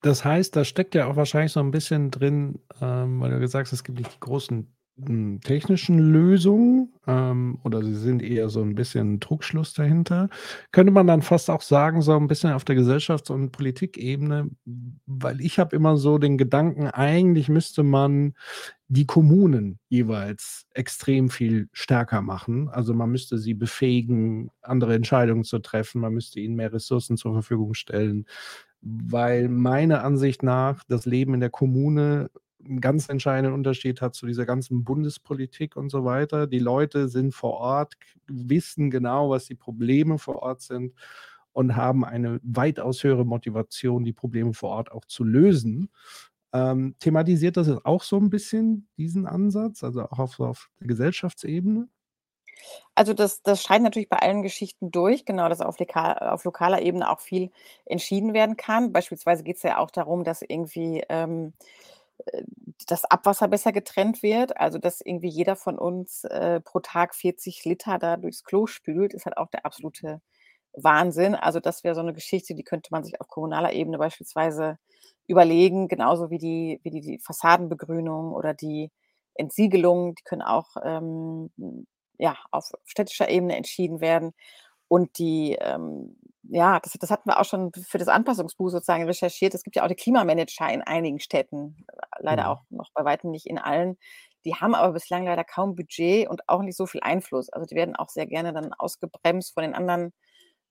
[0.00, 3.68] Das heißt, da steckt ja auch wahrscheinlich so ein bisschen drin, ähm, weil du gesagt
[3.68, 8.62] hast, es gibt nicht die großen hm, technischen Lösungen ähm, oder sie sind eher so
[8.62, 10.28] ein bisschen Trugschluss dahinter.
[10.70, 14.50] Könnte man dann fast auch sagen, so ein bisschen auf der Gesellschafts- und Politikebene,
[15.06, 18.34] weil ich habe immer so den Gedanken, eigentlich müsste man
[18.86, 22.68] die Kommunen jeweils extrem viel stärker machen.
[22.68, 27.32] Also man müsste sie befähigen, andere Entscheidungen zu treffen, man müsste ihnen mehr Ressourcen zur
[27.32, 28.26] Verfügung stellen
[28.84, 32.30] weil meiner Ansicht nach das Leben in der Kommune
[32.66, 36.46] einen ganz entscheidenden Unterschied hat zu dieser ganzen Bundespolitik und so weiter.
[36.46, 37.94] Die Leute sind vor Ort,
[38.26, 40.94] wissen genau, was die Probleme vor Ort sind
[41.52, 45.90] und haben eine weitaus höhere Motivation, die Probleme vor Ort auch zu lösen.
[46.52, 51.88] Ähm, thematisiert das auch so ein bisschen diesen Ansatz, also auch auf, auf der Gesellschaftsebene?
[52.94, 56.82] Also das das scheint natürlich bei allen Geschichten durch, genau, dass auf lekal auf lokaler
[56.82, 57.50] Ebene auch viel
[57.84, 58.92] entschieden werden kann.
[58.92, 61.93] Beispielsweise geht es ja auch darum, dass irgendwie, ähm, äh,
[62.88, 67.64] das Abwasser besser getrennt wird, also dass irgendwie jeder von uns, äh, pro Tag 40
[67.64, 70.20] Liter da durchs Klo spült, ist halt auch der absolute
[70.74, 71.34] Wahnsinn.
[71.34, 74.78] Also das wäre so eine Geschichte, die könnte man sich auf kommunaler Ebene beispielsweise
[75.26, 78.90] überlegen, genauso wie die wie die die Fassadenbegrünung oder die
[79.34, 81.50] Entsiegelung, die können auch, ähm
[82.18, 84.32] ja, auf städtischer Ebene entschieden werden.
[84.88, 86.16] Und die, ähm,
[86.48, 89.54] ja, das, das hatten wir auch schon für das Anpassungsbuch sozusagen recherchiert.
[89.54, 91.86] Es gibt ja auch die Klimamanager in einigen Städten,
[92.18, 92.48] leider mhm.
[92.48, 93.96] auch noch bei weitem nicht in allen.
[94.44, 97.48] Die haben aber bislang leider kaum Budget und auch nicht so viel Einfluss.
[97.48, 100.12] Also die werden auch sehr gerne dann ausgebremst von den anderen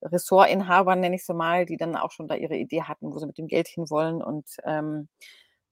[0.04, 3.26] Ressortinhabern, nenne ich so mal, die dann auch schon da ihre Idee hatten, wo sie
[3.26, 4.22] mit dem Geld hinwollen.
[4.22, 5.10] Und ähm,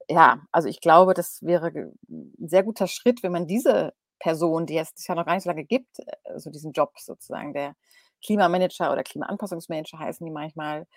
[0.09, 1.67] ja, also ich glaube, das wäre
[2.09, 5.49] ein sehr guter Schritt, wenn man diese Person, die es ja noch gar nicht so
[5.49, 7.75] lange gibt, äh, so also diesen Job sozusagen, der
[8.23, 10.87] Klimamanager oder Klimaanpassungsmanager heißen die manchmal,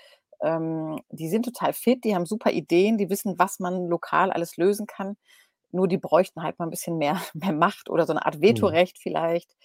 [0.43, 4.57] ähm, die sind total fit, die haben super Ideen, die wissen, was man lokal alles
[4.57, 5.17] lösen kann.
[5.73, 8.43] Nur die bräuchten halt mal ein bisschen mehr, mehr Macht oder so eine Art mhm.
[8.43, 9.01] Vetorecht mhm.
[9.03, 9.57] vielleicht.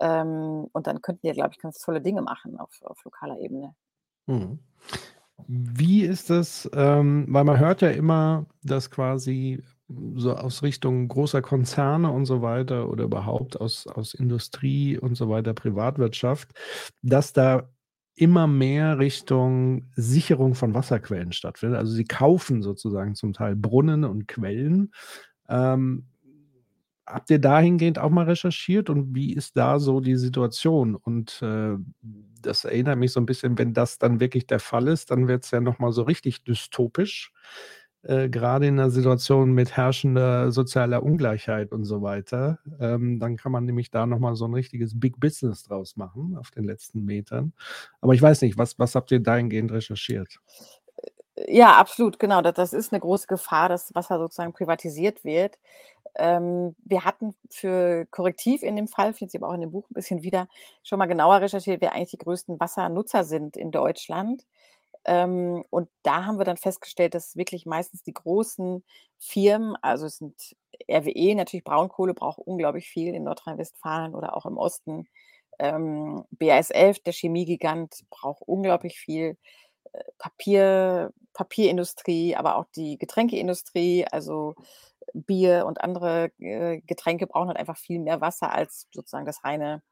[0.00, 3.74] Ähm, und dann könnten die, glaube ich, ganz tolle Dinge machen auf, auf lokaler Ebene.
[4.26, 4.58] Mhm.
[5.46, 9.62] Wie ist das, ähm, weil man hört ja immer, dass quasi
[10.16, 15.28] so aus Richtung großer Konzerne und so weiter oder überhaupt aus, aus Industrie und so
[15.28, 16.50] weiter, Privatwirtschaft,
[17.02, 17.68] dass da
[18.14, 21.78] immer mehr Richtung Sicherung von Wasserquellen stattfindet.
[21.78, 24.92] Also sie kaufen sozusagen zum Teil Brunnen und Quellen.
[25.48, 26.06] Ähm,
[27.06, 30.94] habt ihr dahingehend auch mal recherchiert und wie ist da so die Situation?
[30.94, 31.76] Und äh,
[32.40, 35.44] das erinnert mich so ein bisschen, wenn das dann wirklich der Fall ist, dann wird
[35.44, 37.32] es ja nochmal so richtig dystopisch
[38.04, 43.52] äh, gerade in einer Situation mit herrschender sozialer Ungleichheit und so weiter, ähm, dann kann
[43.52, 47.52] man nämlich da nochmal so ein richtiges Big Business draus machen auf den letzten Metern.
[48.00, 50.40] Aber ich weiß nicht, was, was habt ihr dahingehend recherchiert?
[51.48, 52.42] Ja, absolut, genau.
[52.42, 55.58] Das, das ist eine große Gefahr, dass Wasser sozusagen privatisiert wird.
[56.16, 59.88] Ähm, wir hatten für Korrektiv in dem Fall, findet sich aber auch in dem Buch
[59.90, 60.48] ein bisschen wieder,
[60.82, 64.44] schon mal genauer recherchiert, wer eigentlich die größten Wassernutzer sind in Deutschland.
[65.04, 68.84] Ähm, und da haben wir dann festgestellt, dass wirklich meistens die großen
[69.18, 70.34] Firmen, also es sind
[70.90, 75.08] RWE, natürlich Braunkohle braucht unglaublich viel in Nordrhein-Westfalen oder auch im Osten.
[75.58, 79.36] Ähm, BASF, der Chemiegigant, braucht unglaublich viel.
[79.92, 84.54] Äh, Papier, Papierindustrie, aber auch die Getränkeindustrie, also
[85.14, 89.82] Bier und andere äh, Getränke brauchen halt einfach viel mehr Wasser als sozusagen das reine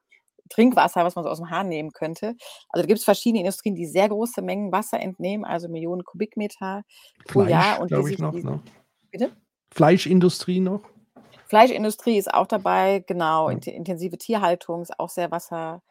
[0.51, 2.34] Trinkwasser, was man so aus dem Hahn nehmen könnte.
[2.68, 6.82] Also da gibt es verschiedene Industrien, die sehr große Mengen Wasser entnehmen, also Millionen Kubikmeter
[7.26, 7.80] pro Jahr.
[7.80, 8.32] Und glaube ich, noch.
[8.32, 8.61] diesen, Ne?
[9.11, 9.32] bitte?
[9.72, 10.82] Fleischindustrie noch.
[11.46, 13.48] Fleischindustrie ist auch dabei, genau.
[13.48, 13.55] Ja.
[13.55, 15.82] Int intensive Tierhaltung ist auch sehr Wasser,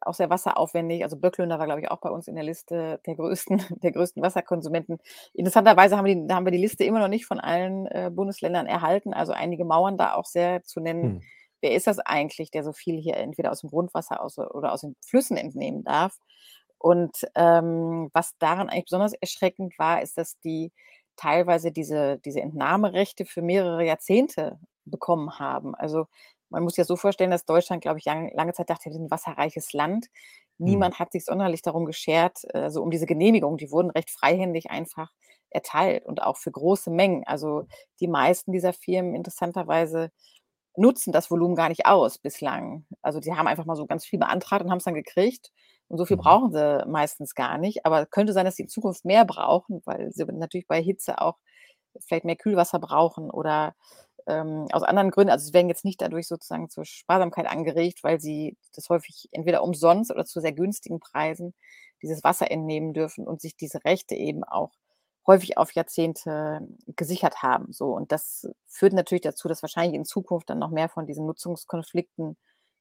[0.00, 1.04] auch sehr wasseraufwendig.
[1.04, 4.22] Also Böcklünder war, glaube ich, auch bei uns in der Liste der größten, der größten
[4.22, 4.98] Wasserkonsumenten.
[5.32, 8.66] Interessanterweise haben wir, die, haben wir die Liste immer noch nicht von allen äh, Bundesländern
[8.66, 9.14] erhalten.
[9.14, 11.02] Also einige Mauern da auch sehr zu nennen.
[11.02, 11.22] Hm.
[11.60, 14.82] Wer ist das eigentlich, der so viel hier entweder aus dem Grundwasser aus, oder aus
[14.82, 16.18] den Flüssen entnehmen darf?
[16.78, 20.72] Und ähm, was daran eigentlich besonders erschreckend war, ist, dass die
[21.16, 25.74] teilweise diese, diese Entnahmerechte für mehrere Jahrzehnte bekommen haben.
[25.74, 26.06] Also
[26.50, 28.92] man muss sich das so vorstellen, dass Deutschland, glaube ich, lang, lange Zeit dachte, wir
[28.92, 30.06] sind ein wasserreiches Land.
[30.58, 30.66] Hm.
[30.66, 33.56] Niemand hat sich sonderlich darum geschert, also um diese Genehmigung.
[33.56, 35.10] Die wurden recht freihändig einfach
[35.50, 37.24] erteilt und auch für große Mengen.
[37.26, 37.66] Also
[38.00, 40.10] die meisten dieser Firmen interessanterweise
[40.78, 42.86] nutzen das Volumen gar nicht aus bislang.
[43.02, 45.50] Also die haben einfach mal so ganz viel beantragt und haben es dann gekriegt.
[45.88, 46.18] Und so viel Mhm.
[46.18, 47.86] brauchen sie meistens gar nicht.
[47.86, 51.38] Aber könnte sein, dass sie in Zukunft mehr brauchen, weil sie natürlich bei Hitze auch
[52.00, 53.74] vielleicht mehr Kühlwasser brauchen oder
[54.26, 55.30] ähm, aus anderen Gründen.
[55.30, 59.62] Also sie werden jetzt nicht dadurch sozusagen zur Sparsamkeit angeregt, weil sie das häufig entweder
[59.62, 61.54] umsonst oder zu sehr günstigen Preisen
[62.02, 64.72] dieses Wasser entnehmen dürfen und sich diese Rechte eben auch
[65.26, 66.60] häufig auf Jahrzehnte
[66.96, 67.72] gesichert haben.
[67.72, 71.26] So und das führt natürlich dazu, dass wahrscheinlich in Zukunft dann noch mehr von diesen
[71.26, 72.36] Nutzungskonflikten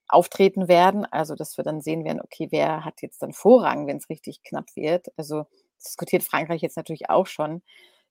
[0.07, 1.05] auftreten werden.
[1.05, 4.43] Also dass wir dann sehen werden, okay, wer hat jetzt dann Vorrang, wenn es richtig
[4.43, 5.07] knapp wird.
[5.17, 5.45] Also
[5.83, 7.61] diskutiert Frankreich jetzt natürlich auch schon.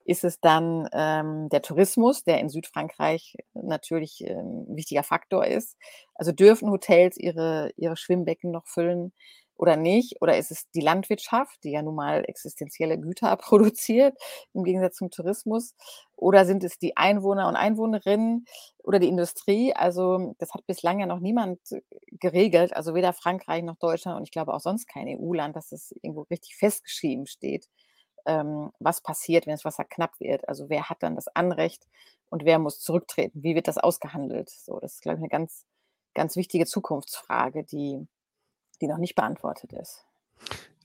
[0.06, 5.78] Ist es dann ähm, der Tourismus, der in Südfrankreich natürlich ähm, ein wichtiger Faktor ist?
[6.14, 9.14] Also dürfen Hotels ihre, ihre Schwimmbecken noch füllen
[9.56, 10.20] oder nicht?
[10.20, 14.16] Oder ist es die Landwirtschaft, die ja nun mal existenzielle Güter produziert,
[14.52, 15.74] im Gegensatz zum Tourismus?
[16.16, 18.46] Oder sind es die Einwohner und Einwohnerinnen
[18.82, 19.74] oder die Industrie?
[19.74, 21.80] Also das hat bislang ja noch niemand äh,
[22.12, 25.92] geregelt, also weder Frankreich noch Deutschland und ich glaube auch sonst kein EU-Land, dass es
[26.02, 27.68] irgendwo richtig festgeschrieben steht,
[28.26, 30.48] ähm, was passiert, wenn das Wasser knapp wird.
[30.48, 31.86] Also wer hat dann das Anrecht
[32.30, 33.42] und wer muss zurücktreten?
[33.42, 34.50] Wie wird das ausgehandelt?
[34.50, 35.66] So, das ist, glaube ich, eine ganz,
[36.14, 38.06] ganz wichtige Zukunftsfrage, die,
[38.78, 40.04] die noch nicht beantwortet ist.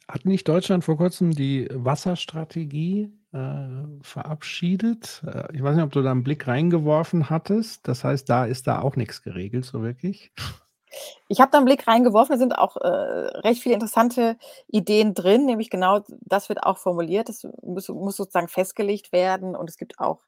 [0.07, 3.67] Hat nicht Deutschland vor kurzem die Wasserstrategie äh,
[4.01, 5.21] verabschiedet?
[5.25, 7.87] Äh, ich weiß nicht, ob du da einen Blick reingeworfen hattest.
[7.87, 10.31] Das heißt, da ist da auch nichts geregelt, so wirklich.
[11.27, 14.37] Ich habe da einen Blick reingeworfen, da sind auch äh, recht viele interessante
[14.67, 19.69] Ideen drin, nämlich genau das wird auch formuliert, das muss, muss sozusagen festgelegt werden und
[19.69, 20.19] es gibt auch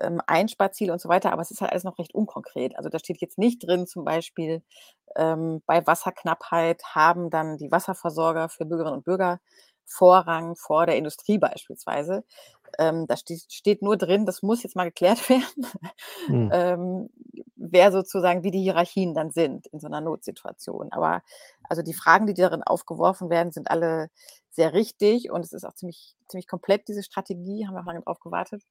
[0.00, 2.76] ähm, Einsparziele und so weiter, aber es ist halt alles noch recht unkonkret.
[2.76, 4.62] Also da steht jetzt nicht drin, zum Beispiel
[5.16, 9.40] ähm, bei Wasserknappheit haben dann die Wasserversorger für Bürgerinnen und Bürger
[9.84, 12.24] Vorrang vor der Industrie beispielsweise.
[12.78, 15.66] Ähm, da steht, steht nur drin, das muss jetzt mal geklärt werden,
[16.26, 16.50] Hm.
[16.52, 17.10] ähm,
[17.56, 20.92] wer sozusagen, wie die Hierarchien dann sind in so einer Notsituation.
[20.92, 21.22] Aber
[21.68, 24.10] also die Fragen, die darin aufgeworfen werden, sind alle
[24.50, 28.02] sehr richtig und es ist auch ziemlich, ziemlich komplett, diese Strategie, haben wir auch lange
[28.02, 28.62] drauf gewartet.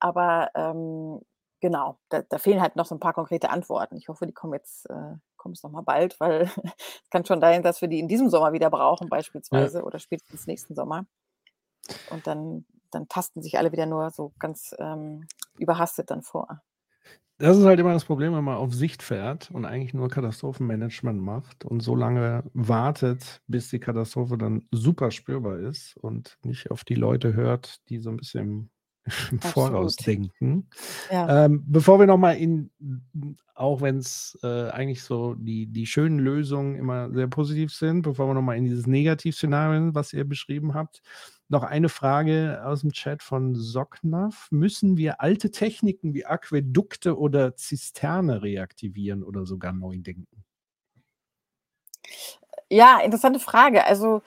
[0.00, 1.20] Aber ähm,
[1.60, 3.96] genau, da, da fehlen halt noch so ein paar konkrete Antworten.
[3.96, 6.42] Ich hoffe, die kommen jetzt, äh, kommen es nochmal bald, weil
[7.02, 10.46] es kann schon sein, dass wir die in diesem Sommer wieder brauchen, beispielsweise, oder spätestens
[10.46, 11.06] nächsten Sommer.
[12.10, 15.26] Und dann, dann tasten sich alle wieder nur so ganz ähm,
[15.58, 16.62] überhastet dann vor.
[17.40, 21.22] Das ist halt immer das Problem, wenn man auf Sicht fährt und eigentlich nur Katastrophenmanagement
[21.22, 26.82] macht und so lange wartet, bis die Katastrophe dann super spürbar ist und nicht auf
[26.82, 28.70] die Leute hört, die so ein bisschen
[29.30, 30.68] im Voraus denken.
[31.12, 31.44] Ja.
[31.44, 32.70] Ähm, bevor wir nochmal in,
[33.54, 38.26] auch wenn es äh, eigentlich so die, die schönen Lösungen immer sehr positiv sind, bevor
[38.26, 41.02] wir nochmal in dieses Negativszenario, was ihr beschrieben habt,
[41.48, 44.48] noch eine Frage aus dem Chat von Socknaff.
[44.50, 50.44] Müssen wir alte Techniken wie Aquädukte oder Zisterne reaktivieren oder sogar neu denken?
[52.70, 53.84] Ja, interessante Frage.
[53.84, 54.22] Also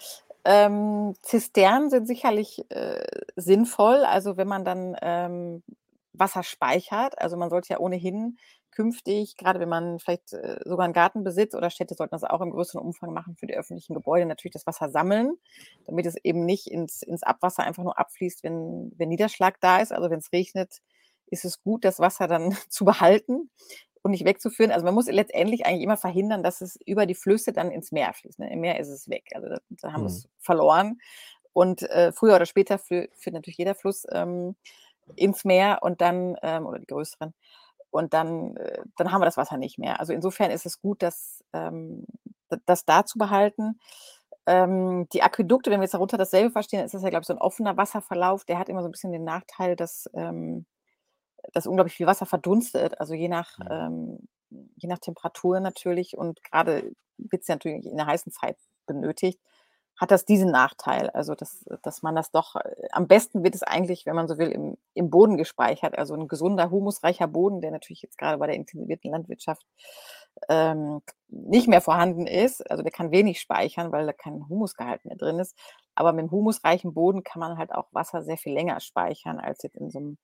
[0.45, 3.03] ähm, Zisternen sind sicherlich äh,
[3.36, 4.03] sinnvoll.
[4.03, 5.63] Also wenn man dann ähm,
[6.13, 8.38] Wasser speichert, also man sollte ja ohnehin
[8.72, 12.41] künftig, gerade wenn man vielleicht äh, sogar einen Garten besitzt oder Städte sollten das auch
[12.41, 15.34] im größeren Umfang machen für die öffentlichen Gebäude, natürlich das Wasser sammeln,
[15.86, 19.91] damit es eben nicht ins, ins Abwasser einfach nur abfließt, wenn, wenn Niederschlag da ist.
[19.93, 20.80] Also wenn es regnet,
[21.28, 23.49] ist es gut, das Wasser dann zu behalten
[24.03, 24.72] und nicht wegzuführen.
[24.72, 28.13] Also man muss letztendlich eigentlich immer verhindern, dass es über die Flüsse dann ins Meer
[28.13, 28.39] fließt.
[28.39, 28.51] Ne?
[28.51, 29.26] Im Meer ist es weg.
[29.36, 30.07] Also da, haben wir Hm.
[30.07, 30.99] es verloren.
[31.53, 34.55] Und äh, früher oder später führt natürlich jeder Fluss ähm,
[35.15, 37.34] ins Meer und dann, ähm, oder die größeren,
[37.91, 39.99] und dann, äh, dann haben wir das Wasser nicht mehr.
[39.99, 42.05] Also insofern ist es gut, das, ähm,
[42.65, 43.79] das da zu behalten.
[44.47, 47.33] Ähm, die Aquädukte, wenn wir jetzt darunter dasselbe verstehen, ist das ja, glaube ich, so
[47.33, 50.65] ein offener Wasserverlauf, der hat immer so ein bisschen den Nachteil, dass, ähm,
[51.53, 52.99] dass unglaublich viel Wasser verdunstet.
[52.99, 53.67] Also je nach Mhm.
[53.69, 54.19] ähm,
[54.77, 59.39] je nach Temperatur natürlich und gerade wird es natürlich in der heißen Zeit benötigt,
[60.01, 61.11] hat das diesen Nachteil.
[61.11, 64.39] Also, dass, dass man das doch, äh, am besten wird es eigentlich, wenn man so
[64.39, 65.95] will, im, im Boden gespeichert.
[65.95, 69.63] Also ein gesunder, humusreicher Boden, der natürlich jetzt gerade bei der intensivierten Landwirtschaft
[70.49, 72.67] ähm, nicht mehr vorhanden ist.
[72.71, 75.55] Also der kann wenig speichern, weil da kein Humusgehalt mehr drin ist.
[75.93, 79.61] Aber mit einem humusreichen Boden kann man halt auch Wasser sehr viel länger speichern als
[79.61, 80.17] jetzt in so einem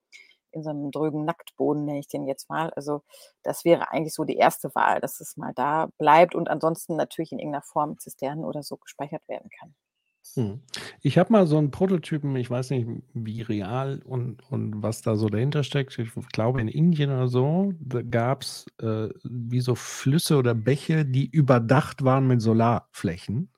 [0.52, 2.70] in so einem drögen Nacktboden, nenne ich den jetzt mal.
[2.72, 3.04] Also
[3.43, 7.32] das wäre eigentlich so die erste Wahl, dass es mal da bleibt und ansonsten natürlich
[7.32, 9.76] in irgendeiner Form Zisternen oder so gespeichert werden kann.
[10.36, 10.60] Hm.
[11.02, 15.16] Ich habe mal so einen Prototypen, ich weiß nicht, wie real und, und was da
[15.16, 15.98] so dahinter steckt.
[15.98, 17.74] Ich glaube, in Indien oder so,
[18.12, 23.50] gab es äh, wie so Flüsse oder Bäche, die überdacht waren mit Solarflächen.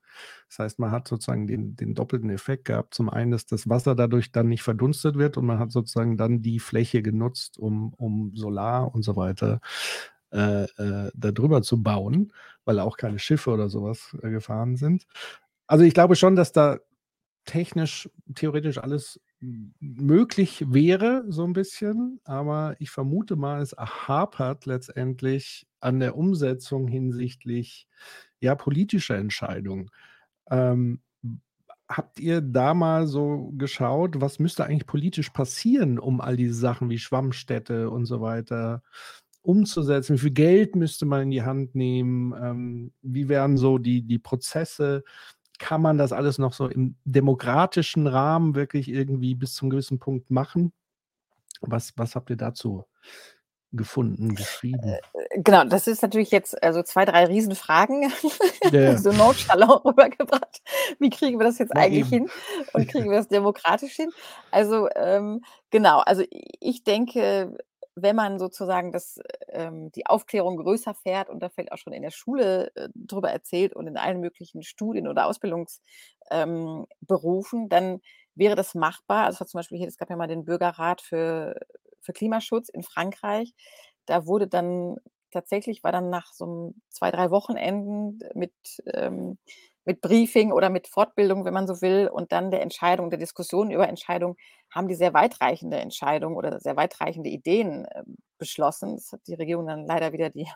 [0.49, 2.95] Das heißt, man hat sozusagen den, den doppelten Effekt gehabt.
[2.95, 6.41] Zum einen, dass das Wasser dadurch dann nicht verdunstet wird und man hat sozusagen dann
[6.41, 9.61] die Fläche genutzt, um, um Solar und so weiter
[10.31, 12.33] äh, äh, darüber zu bauen,
[12.65, 15.05] weil auch keine Schiffe oder sowas äh, gefahren sind.
[15.67, 16.79] Also ich glaube schon, dass da
[17.45, 25.67] technisch, theoretisch alles möglich wäre, so ein bisschen, aber ich vermute mal, es hapert letztendlich
[25.79, 27.87] an der Umsetzung hinsichtlich
[28.39, 29.89] ja, politischer Entscheidungen.
[30.49, 31.01] Ähm,
[31.87, 36.89] habt ihr da mal so geschaut, was müsste eigentlich politisch passieren, um all diese Sachen
[36.89, 38.83] wie Schwammstädte und so weiter
[39.41, 40.15] umzusetzen?
[40.15, 42.33] Wie viel Geld müsste man in die Hand nehmen?
[42.39, 45.03] Ähm, wie wären so die, die Prozesse?
[45.57, 50.29] Kann man das alles noch so im demokratischen Rahmen wirklich irgendwie bis zum gewissen Punkt
[50.29, 50.71] machen?
[51.61, 52.85] Was, was habt ihr dazu
[53.71, 54.83] gefunden, geschrieben?
[54.83, 58.11] Äh, äh, genau, das ist natürlich jetzt also zwei, drei Riesenfragen,
[58.71, 60.61] ja, so nonchalant rübergebracht.
[60.99, 62.27] Wie kriegen wir das jetzt ja, eigentlich eben.
[62.27, 62.29] hin
[62.73, 64.11] und kriegen wir das demokratisch hin?
[64.51, 66.23] Also ähm, genau, also
[66.59, 67.57] ich denke,
[67.95, 72.01] wenn man sozusagen das, ähm, die Aufklärung größer fährt und da vielleicht auch schon in
[72.01, 78.01] der Schule äh, drüber erzählt und in allen möglichen Studien oder Ausbildungsberufen, ähm, dann
[78.35, 79.25] wäre das machbar.
[79.25, 81.59] Also zum Beispiel hier, es gab ja mal den Bürgerrat für
[82.01, 83.53] für Klimaschutz in Frankreich.
[84.05, 84.97] Da wurde dann
[85.31, 88.53] tatsächlich, war dann nach so zwei, drei Wochenenden mit,
[88.93, 89.37] ähm,
[89.85, 93.71] mit Briefing oder mit Fortbildung, wenn man so will, und dann der Entscheidung, der Diskussion
[93.71, 94.35] über Entscheidungen,
[94.69, 98.03] haben die sehr weitreichende Entscheidungen oder sehr weitreichende Ideen äh,
[98.37, 98.95] beschlossen.
[98.95, 100.47] Das hat die Regierung dann leider wieder die,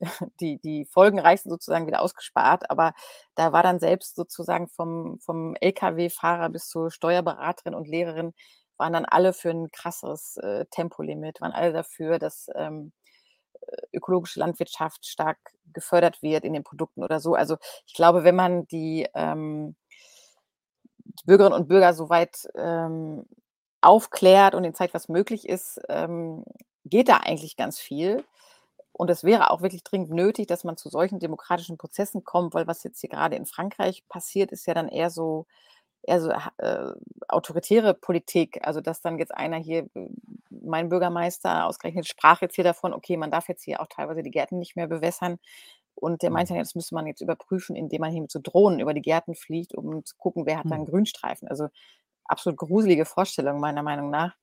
[0.40, 2.70] die, die folgenreichsten sozusagen wieder ausgespart.
[2.70, 2.92] Aber
[3.34, 8.32] da war dann selbst sozusagen vom, vom Lkw-Fahrer bis zur Steuerberaterin und Lehrerin
[8.80, 12.92] waren dann alle für ein krasses äh, Tempolimit, waren alle dafür, dass ähm,
[13.60, 15.38] äh, ökologische Landwirtschaft stark
[15.72, 17.34] gefördert wird in den Produkten oder so.
[17.34, 19.76] Also ich glaube, wenn man die, ähm,
[20.98, 23.26] die Bürgerinnen und Bürger soweit ähm,
[23.80, 26.44] aufklärt und ihnen zeigt, was möglich ist, ähm,
[26.84, 28.24] geht da eigentlich ganz viel.
[28.92, 32.66] Und es wäre auch wirklich dringend nötig, dass man zu solchen demokratischen Prozessen kommt, weil
[32.66, 35.46] was jetzt hier gerade in Frankreich passiert, ist ja dann eher so
[36.02, 36.92] eher so äh,
[37.28, 38.58] autoritäre Politik.
[38.66, 39.88] Also, dass dann jetzt einer hier,
[40.50, 44.30] mein Bürgermeister ausgerechnet sprach jetzt hier davon, okay, man darf jetzt hier auch teilweise die
[44.30, 45.38] Gärten nicht mehr bewässern.
[45.94, 46.64] Und der meinte, ja, mhm.
[46.64, 49.74] das müsste man jetzt überprüfen, indem man hier mit so Drohnen über die Gärten fliegt,
[49.74, 50.90] um zu gucken, wer hat da einen mhm.
[50.90, 51.48] Grünstreifen.
[51.48, 51.68] Also
[52.24, 54.36] absolut gruselige Vorstellung meiner Meinung nach.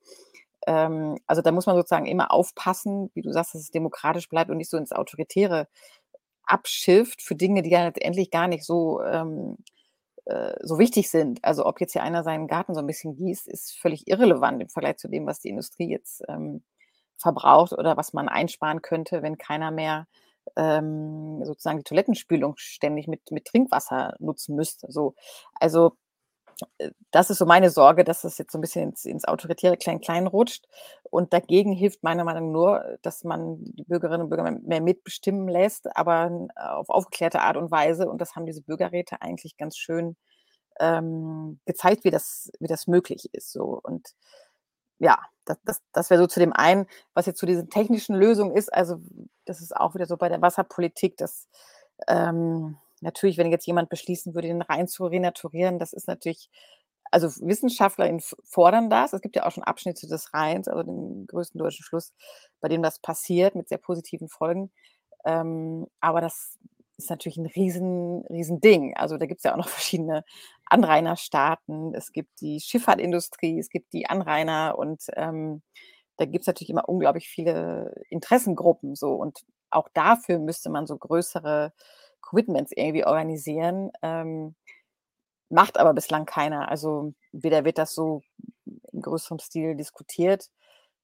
[0.67, 4.51] Ähm, also da muss man sozusagen immer aufpassen, wie du sagst, dass es demokratisch bleibt
[4.51, 5.67] und nicht so ins Autoritäre
[6.43, 9.57] abschifft für Dinge, die ja letztendlich gar nicht so ähm,
[10.27, 11.39] äh, so wichtig sind.
[11.43, 14.69] Also ob jetzt hier einer seinen Garten so ein bisschen gießt, ist völlig irrelevant im
[14.69, 16.63] Vergleich zu dem, was die Industrie jetzt ähm,
[17.17, 20.07] verbraucht oder was man einsparen könnte, wenn keiner mehr
[20.55, 24.87] ähm, sozusagen die Toilettenspülung ständig mit, mit Trinkwasser nutzen müsste.
[24.91, 25.15] So.
[25.55, 25.93] Also
[27.11, 30.27] das ist so meine Sorge, dass das jetzt so ein bisschen ins, ins autoritäre Klein-Klein
[30.27, 30.65] rutscht.
[31.03, 35.47] Und dagegen hilft meiner Meinung nach nur, dass man die Bürgerinnen und Bürger mehr mitbestimmen
[35.47, 38.09] lässt, aber auf aufgeklärte Art und Weise.
[38.09, 40.15] Und das haben diese Bürgerräte eigentlich ganz schön
[40.79, 43.51] ähm, gezeigt, wie das, wie das möglich ist.
[43.51, 43.79] So.
[43.81, 44.13] Und
[44.99, 48.55] ja, das, das, das wäre so zu dem einen, was jetzt zu diesen technischen Lösungen
[48.55, 48.73] ist.
[48.73, 48.99] Also,
[49.45, 51.47] das ist auch wieder so bei der Wasserpolitik, dass
[52.07, 56.49] ähm, natürlich, wenn jetzt jemand beschließen würde, den Rhein zu renaturieren, das ist natürlich,
[57.11, 59.13] also Wissenschaftler fordern das.
[59.13, 62.13] Es gibt ja auch schon Abschnitte des Rheins, also den größten deutschen Fluss,
[62.61, 64.71] bei dem das passiert mit sehr positiven Folgen.
[65.25, 66.57] Ähm, aber das
[66.97, 68.95] ist natürlich ein riesen, riesen Ding.
[68.97, 70.23] Also da gibt es ja auch noch verschiedene
[70.65, 71.93] Anrainerstaaten.
[71.95, 75.61] Es gibt die Schifffahrtindustrie, es gibt die Anrainer und ähm,
[76.17, 79.13] da gibt es natürlich immer unglaublich viele Interessengruppen so.
[79.13, 79.39] Und
[79.69, 81.73] auch dafür müsste man so größere
[82.27, 83.91] Commitments irgendwie organisieren.
[84.01, 84.55] Ähm,
[85.49, 86.69] macht aber bislang keiner.
[86.69, 88.21] Also weder wird das so
[88.91, 90.49] im größeren Stil diskutiert,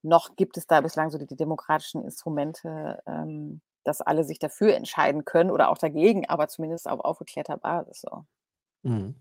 [0.01, 4.75] noch gibt es da bislang so die, die demokratischen Instrumente, ähm, dass alle sich dafür
[4.75, 8.25] entscheiden können oder auch dagegen, aber zumindest auf aufgeklärter Basis so.
[8.81, 9.15] Mhm.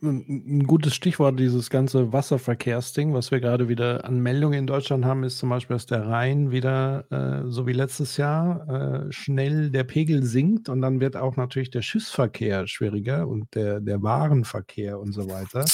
[0.00, 5.24] Ein gutes Stichwort, dieses ganze Wasserverkehrsding, was wir gerade wieder an Meldungen in Deutschland haben,
[5.24, 9.82] ist zum Beispiel, dass der Rhein wieder, äh, so wie letztes Jahr, äh, schnell der
[9.82, 15.10] Pegel sinkt und dann wird auch natürlich der Schiffsverkehr schwieriger und der, der Warenverkehr und
[15.12, 15.64] so weiter.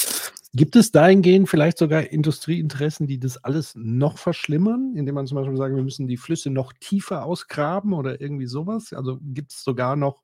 [0.53, 5.57] Gibt es dahingehend vielleicht sogar Industrieinteressen, die das alles noch verschlimmern, indem man zum Beispiel
[5.57, 8.91] sagt, wir müssen die Flüsse noch tiefer ausgraben oder irgendwie sowas?
[8.91, 10.23] Also gibt es sogar noch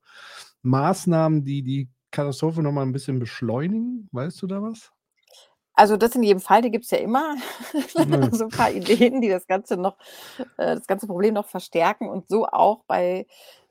[0.63, 4.09] Maßnahmen, die die Katastrophe noch mal ein bisschen beschleunigen?
[4.11, 4.91] Weißt du da was?
[5.73, 7.35] Also das in jedem Fall, die gibt es ja immer.
[8.33, 9.97] So ein paar Ideen, die das Ganze noch,
[10.57, 13.25] äh, das ganze Problem noch verstärken und so auch bei,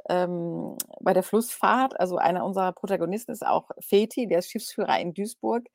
[0.08, 1.98] ähm, bei der Flussfahrt.
[2.00, 5.66] Also einer unserer Protagonisten ist auch Feti, der ist Schiffsführer in Duisburg.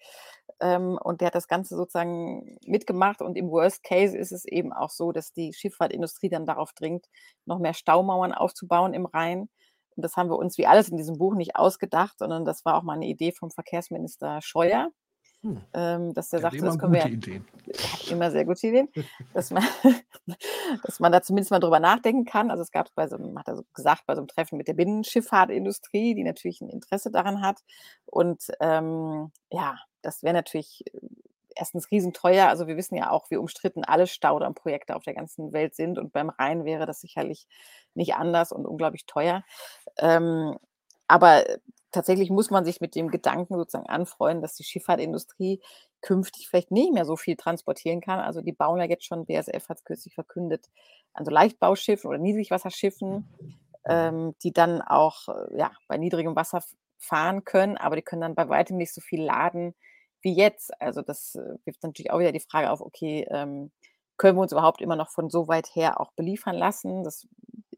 [0.60, 3.22] Ähm, und der hat das Ganze sozusagen mitgemacht.
[3.22, 7.06] Und im Worst Case ist es eben auch so, dass die Schifffahrtindustrie dann darauf dringt,
[7.46, 9.50] noch mehr Staumauern aufzubauen im Rhein
[9.96, 12.76] und das haben wir uns wie alles in diesem Buch nicht ausgedacht, sondern das war
[12.76, 14.90] auch mal eine Idee vom Verkehrsminister Scheuer.
[15.42, 15.62] Hm.
[15.74, 17.06] Ähm, dass der ja, sagte, das können wir.
[17.06, 17.46] Ideen.
[17.94, 18.90] Hat immer sehr gute Ideen.
[19.34, 19.64] dass, man,
[20.84, 22.50] dass man da zumindest mal drüber nachdenken kann.
[22.50, 24.74] Also es gab bei so hat er so gesagt, bei so einem Treffen mit der
[24.74, 27.60] Binnenschifffahrtindustrie, die natürlich ein Interesse daran hat.
[28.06, 30.84] Und ähm, ja, das wäre natürlich
[31.56, 32.48] erstens riesenteuer.
[32.48, 35.98] Also wir wissen ja auch, wie umstritten alle Staudammprojekte auf der ganzen Welt sind.
[35.98, 37.48] Und beim Rhein wäre das sicherlich
[37.94, 39.44] nicht anders und unglaublich teuer.
[39.98, 40.58] Ähm,
[41.08, 41.46] aber
[41.92, 45.62] tatsächlich muss man sich mit dem Gedanken sozusagen anfreuen, dass die Schifffahrtindustrie
[46.02, 48.20] künftig vielleicht nicht mehr so viel transportieren kann.
[48.20, 50.70] Also die bauen ja jetzt schon, BSF hat es kürzlich verkündet,
[51.14, 53.28] an so Leichtbauschiffen oder Niedrigwasserschiffen,
[53.86, 56.62] ähm, die dann auch äh, ja, bei niedrigem Wasser
[56.98, 59.76] fahren können, aber die können dann bei weitem nicht so viel laden,
[60.26, 60.82] wie jetzt.
[60.82, 63.72] Also das äh, wirft natürlich auch wieder die Frage auf, okay, ähm,
[64.18, 67.04] können wir uns überhaupt immer noch von so weit her auch beliefern lassen?
[67.04, 67.28] Das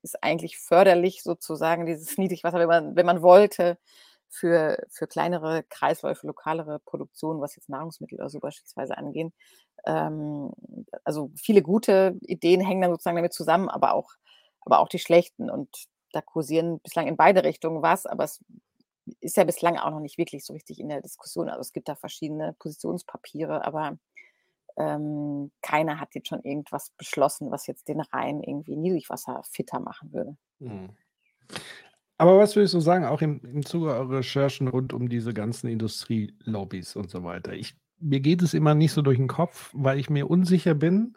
[0.01, 3.77] ist eigentlich förderlich sozusagen, dieses Niedrigwasser, wenn man, wenn man wollte,
[4.29, 9.33] für, für kleinere Kreisläufe, lokalere Produktionen, was jetzt Nahrungsmittel oder so beispielsweise angehen.
[9.85, 10.51] Ähm,
[11.03, 14.11] also viele gute Ideen hängen dann sozusagen damit zusammen, aber auch,
[14.61, 15.49] aber auch die schlechten.
[15.49, 15.69] Und
[16.11, 18.43] da kursieren bislang in beide Richtungen was, aber es
[19.19, 21.49] ist ja bislang auch noch nicht wirklich so richtig in der Diskussion.
[21.49, 23.97] Also es gibt da verschiedene Positionspapiere, aber
[24.77, 30.13] ähm, keiner hat jetzt schon irgendwas beschlossen, was jetzt den Rhein irgendwie Niedrigwasser fitter machen
[30.13, 30.37] würde.
[30.59, 30.89] Mhm.
[32.19, 35.67] Aber was würdest du sagen, auch im, im Zuge eurer Recherchen rund um diese ganzen
[35.67, 37.53] Industrielobbys und so weiter?
[37.53, 41.15] Ich, mir geht es immer nicht so durch den Kopf, weil ich mir unsicher bin,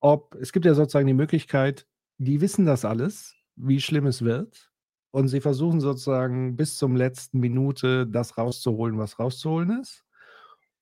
[0.00, 1.86] ob es gibt ja sozusagen die Möglichkeit,
[2.18, 4.71] die wissen das alles, wie schlimm es wird
[5.12, 10.04] und sie versuchen sozusagen bis zum letzten Minute das rauszuholen, was rauszuholen ist?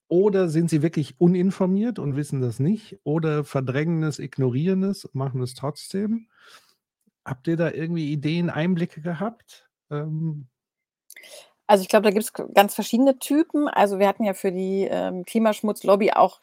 [0.09, 2.99] Oder sind sie wirklich uninformiert und wissen das nicht?
[3.05, 6.29] Oder verdrängen es, ignorieren es, machen es trotzdem?
[7.25, 9.69] Habt ihr da irgendwie Ideen, Einblicke gehabt?
[9.91, 10.49] Ähm
[11.67, 13.69] also ich glaube, da gibt es ganz verschiedene Typen.
[13.69, 16.41] Also wir hatten ja für die ähm, Klimaschmutzlobby auch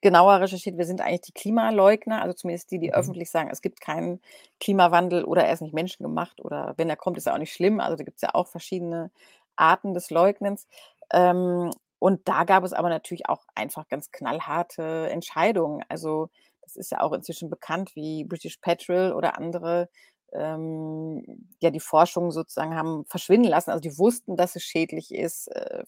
[0.00, 2.94] genauer recherchiert, wir sind eigentlich die Klimaleugner, also zumindest die, die mhm.
[2.94, 4.20] öffentlich sagen, es gibt keinen
[4.60, 7.80] Klimawandel oder er ist nicht menschengemacht oder wenn er kommt, ist er auch nicht schlimm.
[7.80, 9.10] Also da gibt es ja auch verschiedene
[9.56, 10.66] Arten des Leugnens.
[11.12, 15.82] Ähm, und da gab es aber natürlich auch einfach ganz knallharte Entscheidungen.
[15.88, 16.28] Also
[16.62, 19.88] das ist ja auch inzwischen bekannt, wie British Petrol oder andere
[20.32, 23.70] ähm, ja die Forschung sozusagen haben verschwinden lassen.
[23.70, 25.84] Also die wussten, dass es schädlich ist, äh,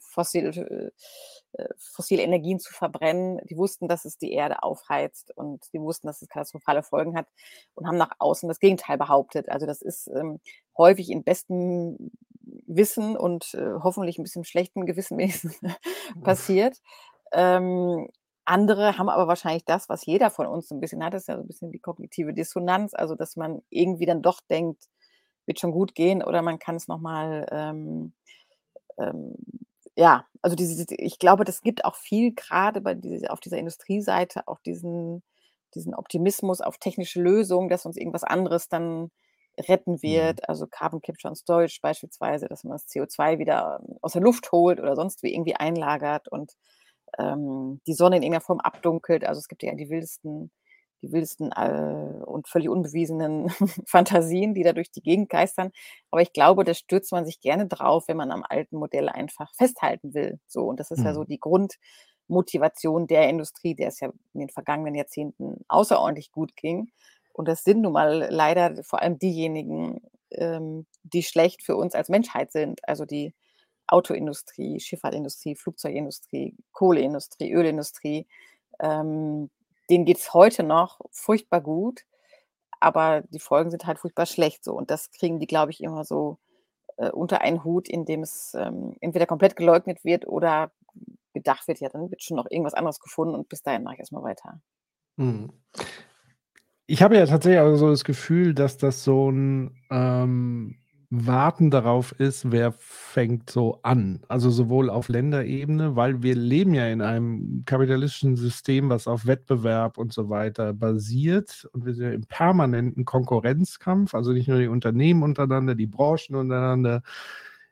[0.00, 0.92] fossil,
[1.54, 3.40] äh, äh, fossile Energien zu verbrennen.
[3.48, 7.26] Die wussten, dass es die Erde aufheizt und die wussten, dass es katastrophale Folgen hat
[7.74, 9.48] und haben nach außen das Gegenteil behauptet.
[9.48, 10.40] Also das ist ähm,
[10.76, 12.10] häufig in bestem
[12.66, 15.58] Wissen und äh, hoffentlich ein bisschen schlechtem Gewissen wenigstens
[16.22, 16.80] passiert.
[17.32, 18.08] Ähm,
[18.46, 21.28] andere haben aber wahrscheinlich das, was jeder von uns so ein bisschen hat, das ist
[21.28, 24.84] ja so ein bisschen die kognitive Dissonanz, also dass man irgendwie dann doch denkt,
[25.46, 28.14] wird schon gut gehen oder man kann es nochmal, ähm,
[28.98, 29.34] ähm,
[29.96, 34.46] ja, also diese, ich glaube, das gibt auch viel gerade bei diese, auf dieser Industrieseite
[34.48, 35.22] auch diesen,
[35.74, 39.10] diesen Optimismus auf technische Lösungen, dass uns irgendwas anderes dann
[39.58, 40.02] retten mhm.
[40.02, 44.22] wird, also Carbon Capture and Storage beispielsweise, dass man das CO2 wieder ähm, aus der
[44.22, 46.52] Luft holt oder sonst wie irgendwie einlagert und
[47.18, 49.24] ähm, die Sonne in irgendeiner Form abdunkelt.
[49.24, 50.50] Also es gibt ja die wildesten,
[51.02, 53.48] die wildesten äh, und völlig unbewiesenen
[53.86, 55.70] Fantasien, die da durch die Gegend geistern.
[56.10, 59.52] Aber ich glaube, da stürzt man sich gerne drauf, wenn man am alten Modell einfach
[59.54, 60.38] festhalten will.
[60.46, 61.06] So, und das ist mhm.
[61.06, 61.26] ja so mhm.
[61.26, 66.90] die Grundmotivation der Industrie, der es ja in den vergangenen Jahrzehnten außerordentlich gut ging.
[67.32, 70.00] Und das sind nun mal leider vor allem diejenigen,
[70.30, 72.80] ähm, die schlecht für uns als Menschheit sind.
[72.88, 73.34] Also die
[73.88, 78.26] Autoindustrie, Schifffahrtindustrie, Flugzeugindustrie, Kohleindustrie, Ölindustrie.
[78.80, 79.50] Ähm,
[79.90, 82.04] denen geht es heute noch furchtbar gut.
[82.80, 84.74] aber die Folgen sind halt furchtbar schlecht so.
[84.74, 86.38] Und das kriegen die, glaube ich, immer so
[86.96, 90.70] äh, unter einen Hut, indem es ähm, entweder komplett geleugnet wird oder
[91.32, 94.00] gedacht wird, ja, dann wird schon noch irgendwas anderes gefunden und bis dahin mache ich
[94.00, 94.60] erstmal weiter.
[95.16, 95.52] Mhm.
[96.86, 100.78] Ich habe ja tatsächlich auch so das Gefühl, dass das so ein ähm,
[101.10, 104.24] Warten darauf ist, wer fängt so an.
[104.28, 109.98] Also sowohl auf Länderebene, weil wir leben ja in einem kapitalistischen System, was auf Wettbewerb
[109.98, 111.68] und so weiter basiert.
[111.72, 116.34] Und wir sind ja im permanenten Konkurrenzkampf, also nicht nur die Unternehmen untereinander, die Branchen
[116.34, 117.02] untereinander,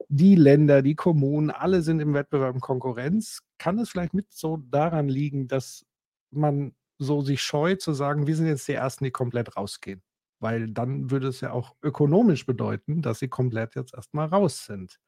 [0.09, 3.41] die Länder, die Kommunen, alle sind im Wettbewerb und Konkurrenz.
[3.59, 5.85] Kann es vielleicht mit so daran liegen, dass
[6.31, 10.03] man so sich scheut zu sagen, wir sind jetzt die Ersten, die komplett rausgehen?
[10.45, 15.01] Weil dann würde es ja auch ökonomisch bedeuten, dass sie komplett jetzt erstmal raus sind.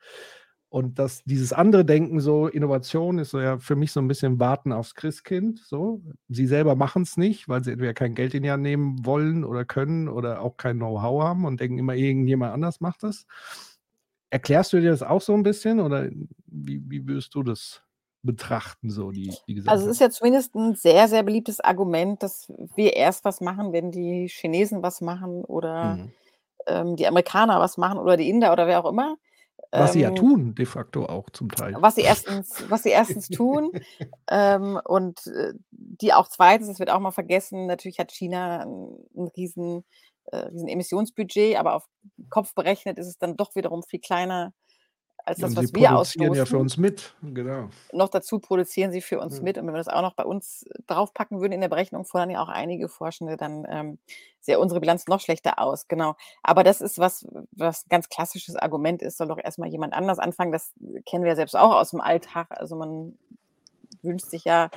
[0.70, 4.40] Und dass dieses andere Denken, so Innovation, ist so ja für mich so ein bisschen
[4.40, 5.58] Warten aufs Christkind.
[5.58, 6.00] So.
[6.28, 9.44] Sie selber machen es nicht, weil sie entweder kein Geld in die Hand nehmen wollen
[9.44, 13.26] oder können oder auch kein Know-how haben und denken immer, irgendjemand anders macht es.
[14.30, 16.08] Erklärst du dir das auch so ein bisschen oder
[16.46, 17.85] wie, wie würdest du das
[18.26, 22.52] betrachten, so die, die Also es ist ja zumindest ein sehr, sehr beliebtes Argument, dass
[22.74, 26.12] wir erst was machen, wenn die Chinesen was machen oder mhm.
[26.66, 29.16] ähm, die Amerikaner was machen oder die Inder oder wer auch immer.
[29.72, 31.74] Was sie ja ähm, tun, de facto auch zum Teil.
[31.78, 33.72] Was sie erstens, was sie erstens tun
[34.30, 39.28] ähm, und äh, die auch zweitens, das wird auch mal vergessen, natürlich hat China einen
[39.36, 39.84] riesen,
[40.26, 41.84] äh, riesen Emissionsbudget, aber auf
[42.30, 44.52] Kopf berechnet ist es dann doch wiederum viel kleiner
[45.26, 46.34] als das, was wir ausstoßen.
[46.34, 47.68] ja für uns mit, genau.
[47.92, 49.42] Noch dazu produzieren sie für uns ja.
[49.42, 49.58] mit.
[49.58, 52.40] Und wenn wir das auch noch bei uns draufpacken würden in der Berechnung, fordern ja
[52.40, 53.98] auch einige Forschende, dann ähm,
[54.40, 55.88] sähe unsere Bilanz noch schlechter aus.
[55.88, 56.14] Genau.
[56.42, 60.20] Aber das ist was, was ein ganz klassisches Argument ist, soll doch erstmal jemand anders
[60.20, 60.52] anfangen.
[60.52, 60.72] Das
[61.04, 62.46] kennen wir ja selbst auch aus dem Alltag.
[62.50, 63.18] Also man
[64.02, 64.70] wünscht sich ja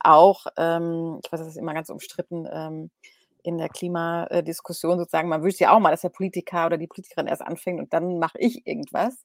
[0.00, 2.90] auch, ähm, ich weiß, das ist immer ganz umstritten, ähm,
[3.44, 7.26] in der Klimadiskussion sozusagen, man wünscht ja auch mal, dass der Politiker oder die Politikerin
[7.26, 9.24] erst anfängt und dann mache ich irgendwas.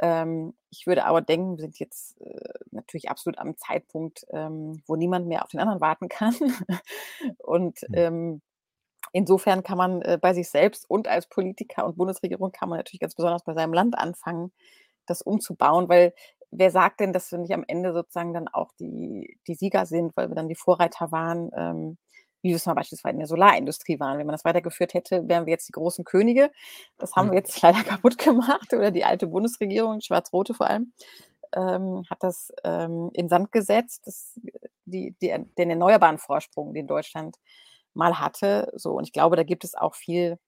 [0.00, 4.96] Ähm, ich würde aber denken, wir sind jetzt äh, natürlich absolut am Zeitpunkt, ähm, wo
[4.96, 6.34] niemand mehr auf den anderen warten kann.
[7.38, 7.94] und hm.
[7.94, 8.42] ähm,
[9.12, 13.00] insofern kann man äh, bei sich selbst und als Politiker und Bundesregierung kann man natürlich
[13.00, 14.52] ganz besonders bei seinem Land anfangen,
[15.06, 16.14] das umzubauen, weil
[16.50, 20.16] wer sagt denn, dass wir nicht am Ende sozusagen dann auch die, die Sieger sind,
[20.16, 21.98] weil wir dann die Vorreiter waren?
[22.42, 24.18] Wie wir es mal beispielsweise in der Solarindustrie waren.
[24.18, 26.50] Wenn man das weitergeführt hätte, wären wir jetzt die großen Könige.
[26.98, 30.92] Das haben wir jetzt leider kaputt gemacht oder die alte Bundesregierung, schwarz-rote vor allem,
[31.54, 34.38] ähm, hat das ähm, in Sand gesetzt, das,
[34.84, 37.36] die, die, den erneuerbaren Vorsprung, den Deutschland
[37.94, 38.72] mal hatte.
[38.74, 40.38] So, und ich glaube, da gibt es auch viel,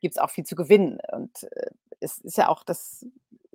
[0.00, 0.98] gibt es auch viel zu gewinnen.
[1.12, 1.70] Und äh,
[2.00, 3.06] es ist ja auch, das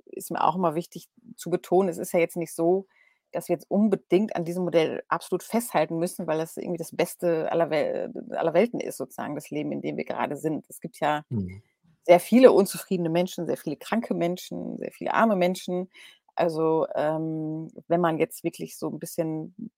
[0.06, 2.86] ist mir auch immer wichtig zu betonen, es ist ja jetzt nicht so,
[3.32, 7.50] dass wir jetzt unbedingt an diesem Modell absolut festhalten müssen, weil das irgendwie das Beste
[7.50, 10.64] aller, Wel aller Welten ist, sozusagen, das Leben, in dem wir gerade sind.
[10.68, 11.62] Es gibt ja mhm.
[12.04, 15.90] sehr viele unzufriedene Menschen, sehr viele kranke Menschen, sehr viele arme Menschen.
[16.34, 19.70] Also ähm, wenn man jetzt wirklich so ein bisschen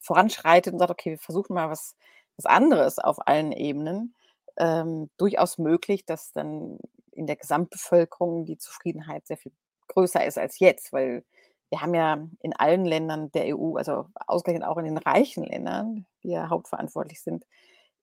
[0.00, 1.96] voranschreitet und sagt, okay, wir versuchen mal was,
[2.36, 4.14] was anderes auf allen Ebenen,
[4.56, 6.78] ähm, durchaus möglich, dass dann
[7.12, 9.52] in der Gesamtbevölkerung die Zufriedenheit sehr viel
[9.88, 11.24] größer ist als jetzt, weil
[11.70, 16.06] wir haben ja in allen Ländern der EU, also ausgerechnet auch in den reichen Ländern,
[16.22, 17.46] die ja hauptverantwortlich sind,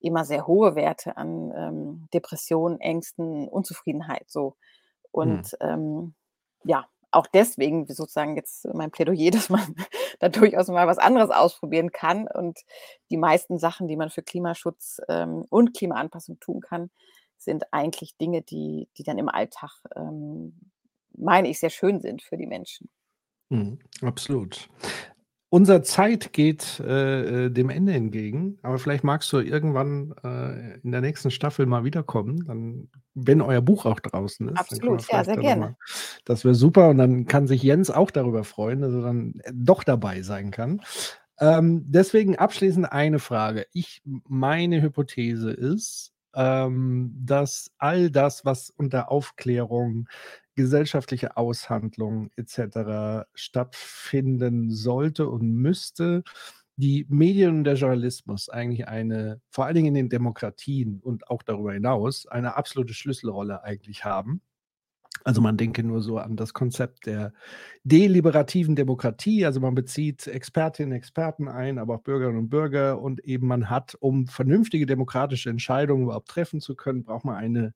[0.00, 4.24] immer sehr hohe Werte an ähm, Depressionen, Ängsten, Unzufriedenheit.
[4.28, 4.56] So.
[5.10, 5.68] Und hm.
[5.68, 6.14] ähm,
[6.64, 9.74] ja, auch deswegen sozusagen jetzt mein Plädoyer, dass man
[10.18, 12.26] da durchaus mal was anderes ausprobieren kann.
[12.26, 12.60] Und
[13.10, 16.90] die meisten Sachen, die man für Klimaschutz ähm, und Klimaanpassung tun kann,
[17.36, 20.58] sind eigentlich Dinge, die, die dann im Alltag, ähm,
[21.12, 22.88] meine ich, sehr schön sind für die Menschen.
[23.50, 24.68] Mhm, absolut.
[25.50, 30.92] Unser Zeit geht äh, äh, dem Ende entgegen, aber vielleicht magst du irgendwann äh, in
[30.92, 34.58] der nächsten Staffel mal wiederkommen, dann, wenn euer Buch auch draußen ist.
[34.58, 35.60] Absolut, ja, sehr gerne.
[35.60, 35.76] Mal,
[36.26, 39.52] das wäre super und dann kann sich Jens auch darüber freuen, dass er dann äh,
[39.54, 40.82] doch dabei sein kann.
[41.40, 43.66] Ähm, deswegen abschließend eine Frage.
[43.72, 50.08] Ich, meine Hypothese ist, ähm, dass all das, was unter Aufklärung
[50.58, 53.24] gesellschaftliche Aushandlung etc.
[53.34, 56.24] stattfinden sollte und müsste,
[56.76, 61.42] die Medien und der Journalismus eigentlich eine, vor allen Dingen in den Demokratien und auch
[61.42, 64.42] darüber hinaus, eine absolute Schlüsselrolle eigentlich haben.
[65.24, 67.32] Also man denke nur so an das Konzept der
[67.84, 69.44] deliberativen Demokratie.
[69.44, 73.00] Also man bezieht Expertinnen, Experten ein, aber auch Bürgerinnen und Bürger.
[73.00, 77.74] Und eben man hat, um vernünftige demokratische Entscheidungen überhaupt treffen zu können, braucht man eine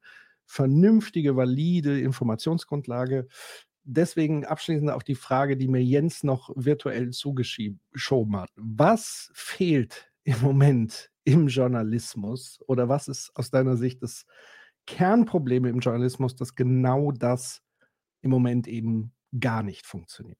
[0.52, 3.26] vernünftige, valide Informationsgrundlage.
[3.84, 8.50] Deswegen abschließend auch die Frage, die mir Jens noch virtuell zugeschoben hat.
[8.56, 14.26] Was fehlt im Moment im Journalismus oder was ist aus deiner Sicht das
[14.86, 17.62] Kernproblem im Journalismus, dass genau das
[18.20, 20.38] im Moment eben gar nicht funktioniert?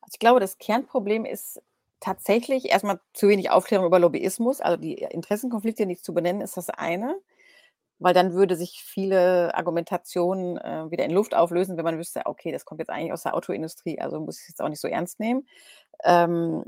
[0.00, 1.60] Also ich glaube, das Kernproblem ist
[2.00, 4.62] tatsächlich erstmal zu wenig Aufklärung über Lobbyismus.
[4.62, 7.20] Also die Interessenkonflikte nicht zu benennen, ist das eine
[8.00, 12.50] weil dann würde sich viele Argumentationen äh, wieder in Luft auflösen, wenn man wüsste, okay,
[12.50, 14.88] das kommt jetzt eigentlich aus der Autoindustrie, also muss ich es jetzt auch nicht so
[14.88, 15.46] ernst nehmen.
[16.04, 16.64] Ähm,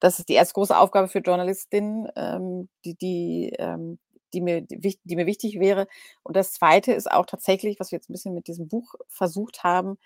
[0.00, 3.98] das ist die erste große Aufgabe für Journalistinnen, ähm, die, die, ähm,
[4.32, 5.86] die, mir, die, die, mir wichtig wäre.
[6.22, 9.62] Und das Zweite ist auch tatsächlich, was wir jetzt ein bisschen mit diesem Buch versucht
[9.64, 9.98] haben,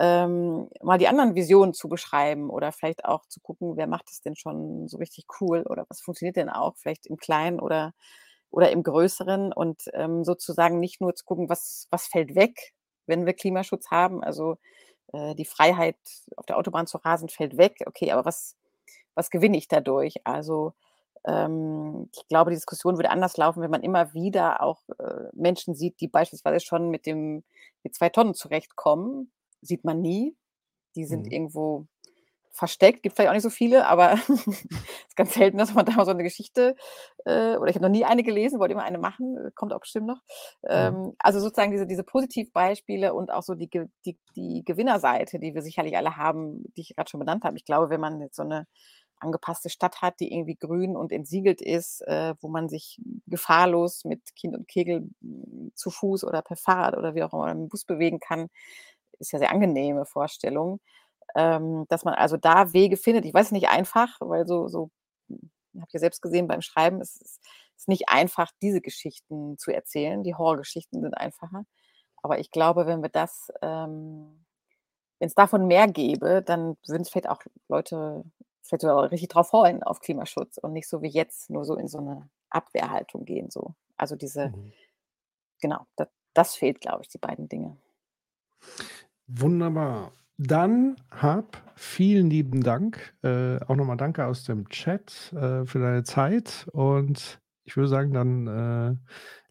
[0.00, 4.22] ähm, mal die anderen Visionen zu beschreiben oder vielleicht auch zu gucken, wer macht es
[4.22, 7.92] denn schon so richtig cool oder was funktioniert denn auch, vielleicht im Kleinen oder
[8.52, 12.74] oder im Größeren und ähm, sozusagen nicht nur zu gucken, was, was fällt weg,
[13.06, 14.22] wenn wir Klimaschutz haben.
[14.22, 14.58] Also
[15.12, 15.96] äh, die Freiheit
[16.36, 17.78] auf der Autobahn zu rasen fällt weg.
[17.86, 18.56] Okay, aber was,
[19.14, 20.16] was gewinne ich dadurch?
[20.24, 20.74] Also
[21.24, 25.74] ähm, ich glaube, die Diskussion würde anders laufen, wenn man immer wieder auch äh, Menschen
[25.74, 27.44] sieht, die beispielsweise schon mit dem
[27.82, 29.32] mit zwei Tonnen zurechtkommen.
[29.62, 30.36] Sieht man nie.
[30.94, 31.32] Die sind mhm.
[31.32, 31.86] irgendwo
[32.52, 35.92] versteckt, gibt vielleicht auch nicht so viele, aber es ist ganz selten, dass man da
[35.92, 36.76] mal so eine Geschichte,
[37.24, 39.80] äh, oder ich habe noch nie eine gelesen, wollte immer eine machen, äh, kommt auch
[39.80, 40.20] bestimmt noch.
[40.68, 41.14] Ähm.
[41.18, 43.70] Also sozusagen diese, diese Positivbeispiele und auch so die,
[44.04, 47.56] die, die Gewinnerseite, die wir sicherlich alle haben, die ich gerade schon benannt habe.
[47.56, 48.66] Ich glaube, wenn man jetzt so eine
[49.18, 54.20] angepasste Stadt hat, die irgendwie grün und entsiegelt ist, äh, wo man sich gefahrlos mit
[54.34, 57.84] Kind und Kegel hm, zu Fuß oder per Fahrrad oder wie auch immer im Bus
[57.84, 58.48] bewegen kann,
[59.18, 60.80] ist ja sehr angenehme Vorstellung
[61.34, 63.24] ähm, dass man also da Wege findet.
[63.24, 64.90] Ich weiß nicht einfach, weil so, so
[65.28, 67.40] hm, habe ich ja selbst gesehen beim Schreiben, es ist,
[67.76, 70.22] ist nicht einfach, diese Geschichten zu erzählen.
[70.22, 71.64] Die Horrorgeschichten sind einfacher.
[72.22, 74.44] Aber ich glaube, wenn wir das, ähm,
[75.18, 78.24] wenn es davon mehr gäbe, dann würden es vielleicht auch Leute
[78.62, 81.88] vielleicht sogar richtig drauf freuen auf Klimaschutz und nicht so wie jetzt nur so in
[81.88, 83.50] so eine Abwehrhaltung gehen.
[83.50, 83.74] So.
[83.96, 84.72] Also diese, mhm.
[85.60, 87.76] genau, das, das fehlt, glaube ich, die beiden Dinge.
[89.26, 90.12] Wunderbar.
[90.38, 93.14] Dann hab vielen lieben Dank.
[93.22, 96.66] Äh, auch nochmal danke aus dem Chat äh, für deine Zeit.
[96.72, 98.96] Und ich würde sagen, dann äh,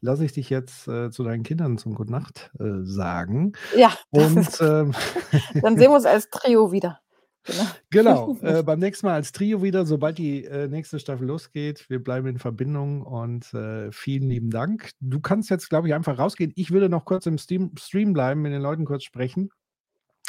[0.02, 3.54] lasse ich dich jetzt äh, zu deinen Kindern zum Gutnacht äh, sagen.
[3.76, 4.94] Ja, und ähm,
[5.62, 7.00] dann sehen wir uns als Trio wieder.
[7.46, 11.90] Genau, genau äh, beim nächsten Mal als Trio wieder, sobald die nächste Staffel losgeht.
[11.90, 14.92] Wir bleiben in Verbindung und vielen lieben Dank.
[15.00, 16.52] Du kannst jetzt, glaube ich, einfach rausgehen.
[16.56, 19.52] Ich würde noch kurz im Stream, Stream bleiben, mit den Leuten kurz sprechen.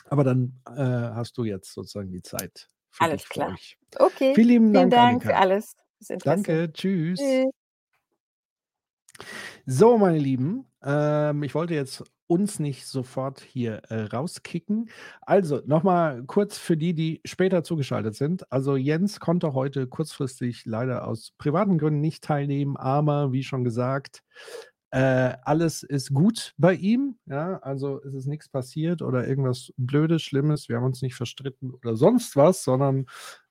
[0.06, 2.68] Aber dann äh, hast du jetzt sozusagen die Zeit.
[2.90, 3.52] Für alles klar.
[3.52, 3.78] Euch.
[3.98, 4.34] Okay.
[4.34, 5.74] Vielen lieben Dank, Vielen Dank für alles.
[6.24, 6.72] Danke.
[6.72, 7.18] Tschüss.
[7.18, 7.50] Tschüss.
[9.66, 14.88] So, meine Lieben, ähm, ich wollte jetzt uns nicht sofort hier äh, rauskicken.
[15.20, 18.50] Also nochmal kurz für die, die später zugeschaltet sind.
[18.50, 24.22] Also Jens konnte heute kurzfristig leider aus privaten Gründen nicht teilnehmen, aber wie schon gesagt,
[24.92, 30.22] äh, alles ist gut bei ihm, ja, also es ist nichts passiert oder irgendwas Blödes,
[30.22, 33.06] Schlimmes, wir haben uns nicht verstritten oder sonst was, sondern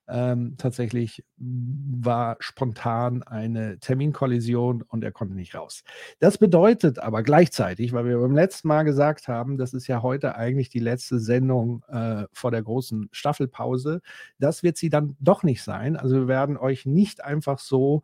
[0.08, 5.82] ähm, tatsächlich war spontan eine Terminkollision und er konnte nicht raus.
[6.20, 10.36] Das bedeutet aber gleichzeitig, weil wir beim letzten Mal gesagt haben, das ist ja heute
[10.36, 14.00] eigentlich die letzte Sendung äh, vor der großen Staffelpause,
[14.38, 15.96] das wird sie dann doch nicht sein.
[15.96, 18.02] Also wir werden euch nicht einfach so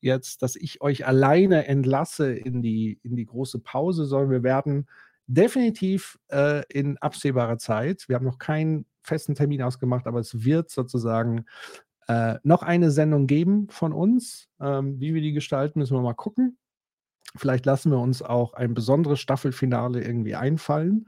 [0.00, 4.88] jetzt, dass ich euch alleine entlasse in die, in die große Pause, sondern wir werden
[5.26, 10.70] definitiv äh, in absehbarer Zeit, wir haben noch keinen festen Termin ausgemacht, aber es wird
[10.70, 11.44] sozusagen
[12.08, 14.48] äh, noch eine Sendung geben von uns.
[14.60, 16.58] Ähm, wie wir die gestalten, müssen wir mal gucken.
[17.36, 21.06] Vielleicht lassen wir uns auch ein besonderes Staffelfinale irgendwie einfallen,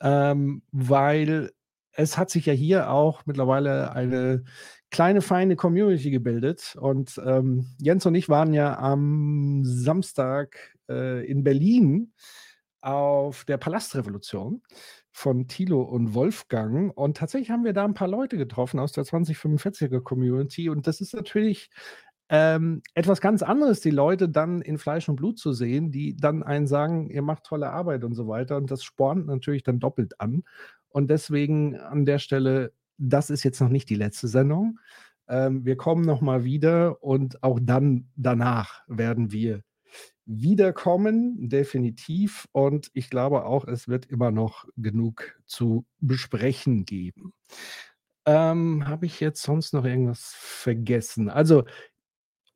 [0.00, 1.52] ähm, weil
[1.92, 4.44] es hat sich ja hier auch mittlerweile eine
[4.90, 6.76] kleine, feine Community gebildet.
[6.78, 12.12] Und ähm, Jens und ich waren ja am Samstag äh, in Berlin
[12.80, 14.62] auf der Palastrevolution
[15.12, 16.96] von Thilo und Wolfgang.
[16.96, 20.68] Und tatsächlich haben wir da ein paar Leute getroffen aus der 2045er Community.
[20.68, 21.70] Und das ist natürlich
[22.28, 26.42] ähm, etwas ganz anderes, die Leute dann in Fleisch und Blut zu sehen, die dann
[26.42, 28.56] einen sagen, ihr macht tolle Arbeit und so weiter.
[28.56, 30.42] Und das spornt natürlich dann doppelt an.
[30.92, 32.72] Und deswegen an der Stelle
[33.02, 34.78] das ist jetzt noch nicht die letzte Sendung.
[35.28, 39.62] Ähm, wir kommen nochmal wieder und auch dann danach werden wir
[40.24, 42.48] wiederkommen, definitiv.
[42.52, 47.32] Und ich glaube auch, es wird immer noch genug zu besprechen geben.
[48.24, 51.28] Ähm, Habe ich jetzt sonst noch irgendwas vergessen?
[51.28, 51.64] Also,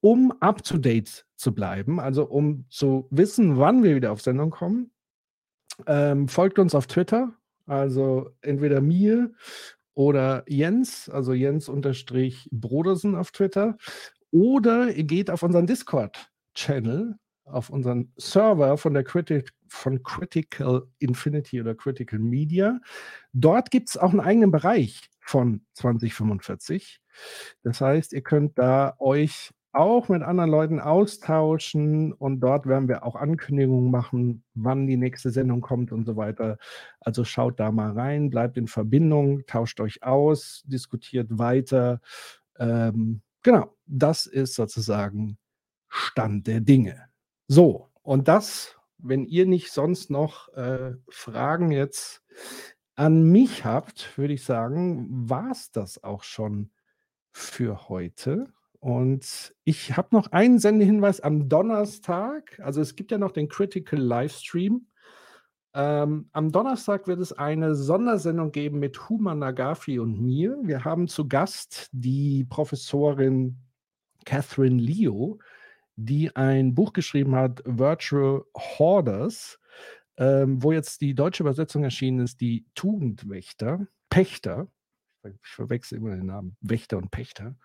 [0.00, 4.50] um up to date zu bleiben, also um zu wissen, wann wir wieder auf Sendung
[4.50, 4.92] kommen,
[5.86, 7.34] ähm, folgt uns auf Twitter.
[7.66, 9.32] Also entweder mir
[9.94, 13.76] oder Jens, also Jens unterstrich Brodersen auf Twitter
[14.30, 21.60] oder ihr geht auf unseren Discord-Channel, auf unseren Server von der Critic, von Critical Infinity
[21.60, 22.80] oder Critical Media.
[23.32, 27.00] Dort gibt es auch einen eigenen Bereich von 2045.
[27.62, 33.04] Das heißt, ihr könnt da euch auch mit anderen Leuten austauschen und dort werden wir
[33.04, 36.58] auch Ankündigungen machen, wann die nächste Sendung kommt und so weiter.
[37.00, 42.00] Also schaut da mal rein, bleibt in Verbindung, tauscht euch aus, diskutiert weiter.
[42.58, 45.36] Ähm, genau, das ist sozusagen
[45.88, 47.08] Stand der Dinge.
[47.46, 52.22] So, und das, wenn ihr nicht sonst noch äh, Fragen jetzt
[52.94, 56.70] an mich habt, würde ich sagen, war es das auch schon
[57.32, 58.48] für heute.
[58.80, 62.60] Und ich habe noch einen Sendehinweis am Donnerstag.
[62.62, 64.86] Also es gibt ja noch den Critical Livestream.
[65.74, 70.58] Ähm, am Donnerstag wird es eine Sondersendung geben mit Huma Nagafi und mir.
[70.62, 73.58] Wir haben zu Gast die Professorin
[74.24, 75.38] Catherine Leo,
[75.96, 79.58] die ein Buch geschrieben hat, Virtual Hoarders,
[80.16, 84.68] ähm, wo jetzt die deutsche Übersetzung erschienen ist, die Tugendwächter, Pächter.
[85.24, 87.56] Ich verwechsel immer den Namen, Wächter und Pächter.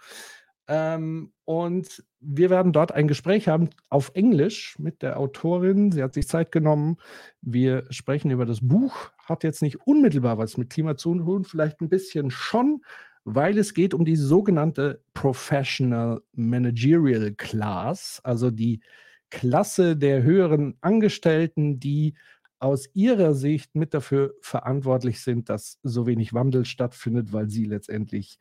[0.68, 5.92] Ähm, und wir werden dort ein Gespräch haben auf Englisch mit der Autorin.
[5.92, 6.98] Sie hat sich Zeit genommen.
[7.42, 9.12] Wir sprechen über das Buch.
[9.26, 12.82] Hat jetzt nicht unmittelbar was mit Klima zu tun, vielleicht ein bisschen schon,
[13.24, 18.82] weil es geht um die sogenannte Professional Managerial Class, also die
[19.30, 22.16] Klasse der höheren Angestellten, die
[22.60, 28.38] aus ihrer Sicht mit dafür verantwortlich sind, dass so wenig Wandel stattfindet, weil sie letztendlich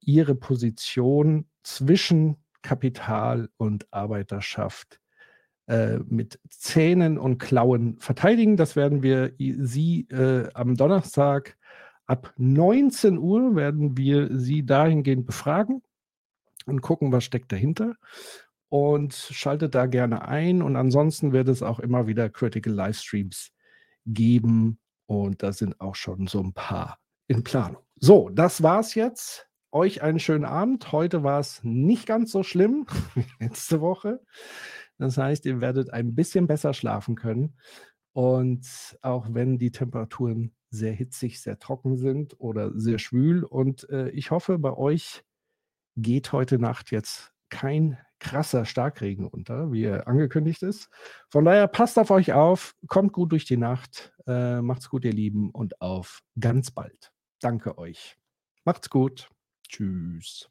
[0.00, 5.00] ihre Position zwischen Kapital und Arbeiterschaft
[5.66, 8.56] äh, mit Zähnen und Klauen verteidigen.
[8.56, 11.56] Das werden wir Sie äh, am Donnerstag
[12.10, 15.80] ab 19 Uhr werden wir Sie dahingehend befragen
[16.66, 17.94] und gucken, was steckt dahinter.
[18.68, 20.62] Und schaltet da gerne ein.
[20.62, 23.52] Und ansonsten wird es auch immer wieder Critical Livestreams
[24.06, 24.78] geben.
[25.06, 26.98] Und da sind auch schon so ein paar
[27.28, 27.82] in Planung.
[27.96, 30.92] So, das war's jetzt euch einen schönen Abend.
[30.92, 34.20] Heute war es nicht ganz so schlimm wie letzte Woche.
[34.98, 37.56] Das heißt, ihr werdet ein bisschen besser schlafen können.
[38.12, 43.44] Und auch wenn die Temperaturen sehr hitzig, sehr trocken sind oder sehr schwül.
[43.44, 45.24] Und äh, ich hoffe, bei euch
[45.96, 50.88] geht heute Nacht jetzt kein krasser Starkregen unter, wie er angekündigt ist.
[51.30, 55.12] Von daher passt auf euch auf, kommt gut durch die Nacht, äh, macht's gut, ihr
[55.12, 57.10] Lieben, und auf ganz bald.
[57.40, 58.16] Danke euch.
[58.64, 59.30] Macht's gut.
[59.70, 60.48] Tschüss.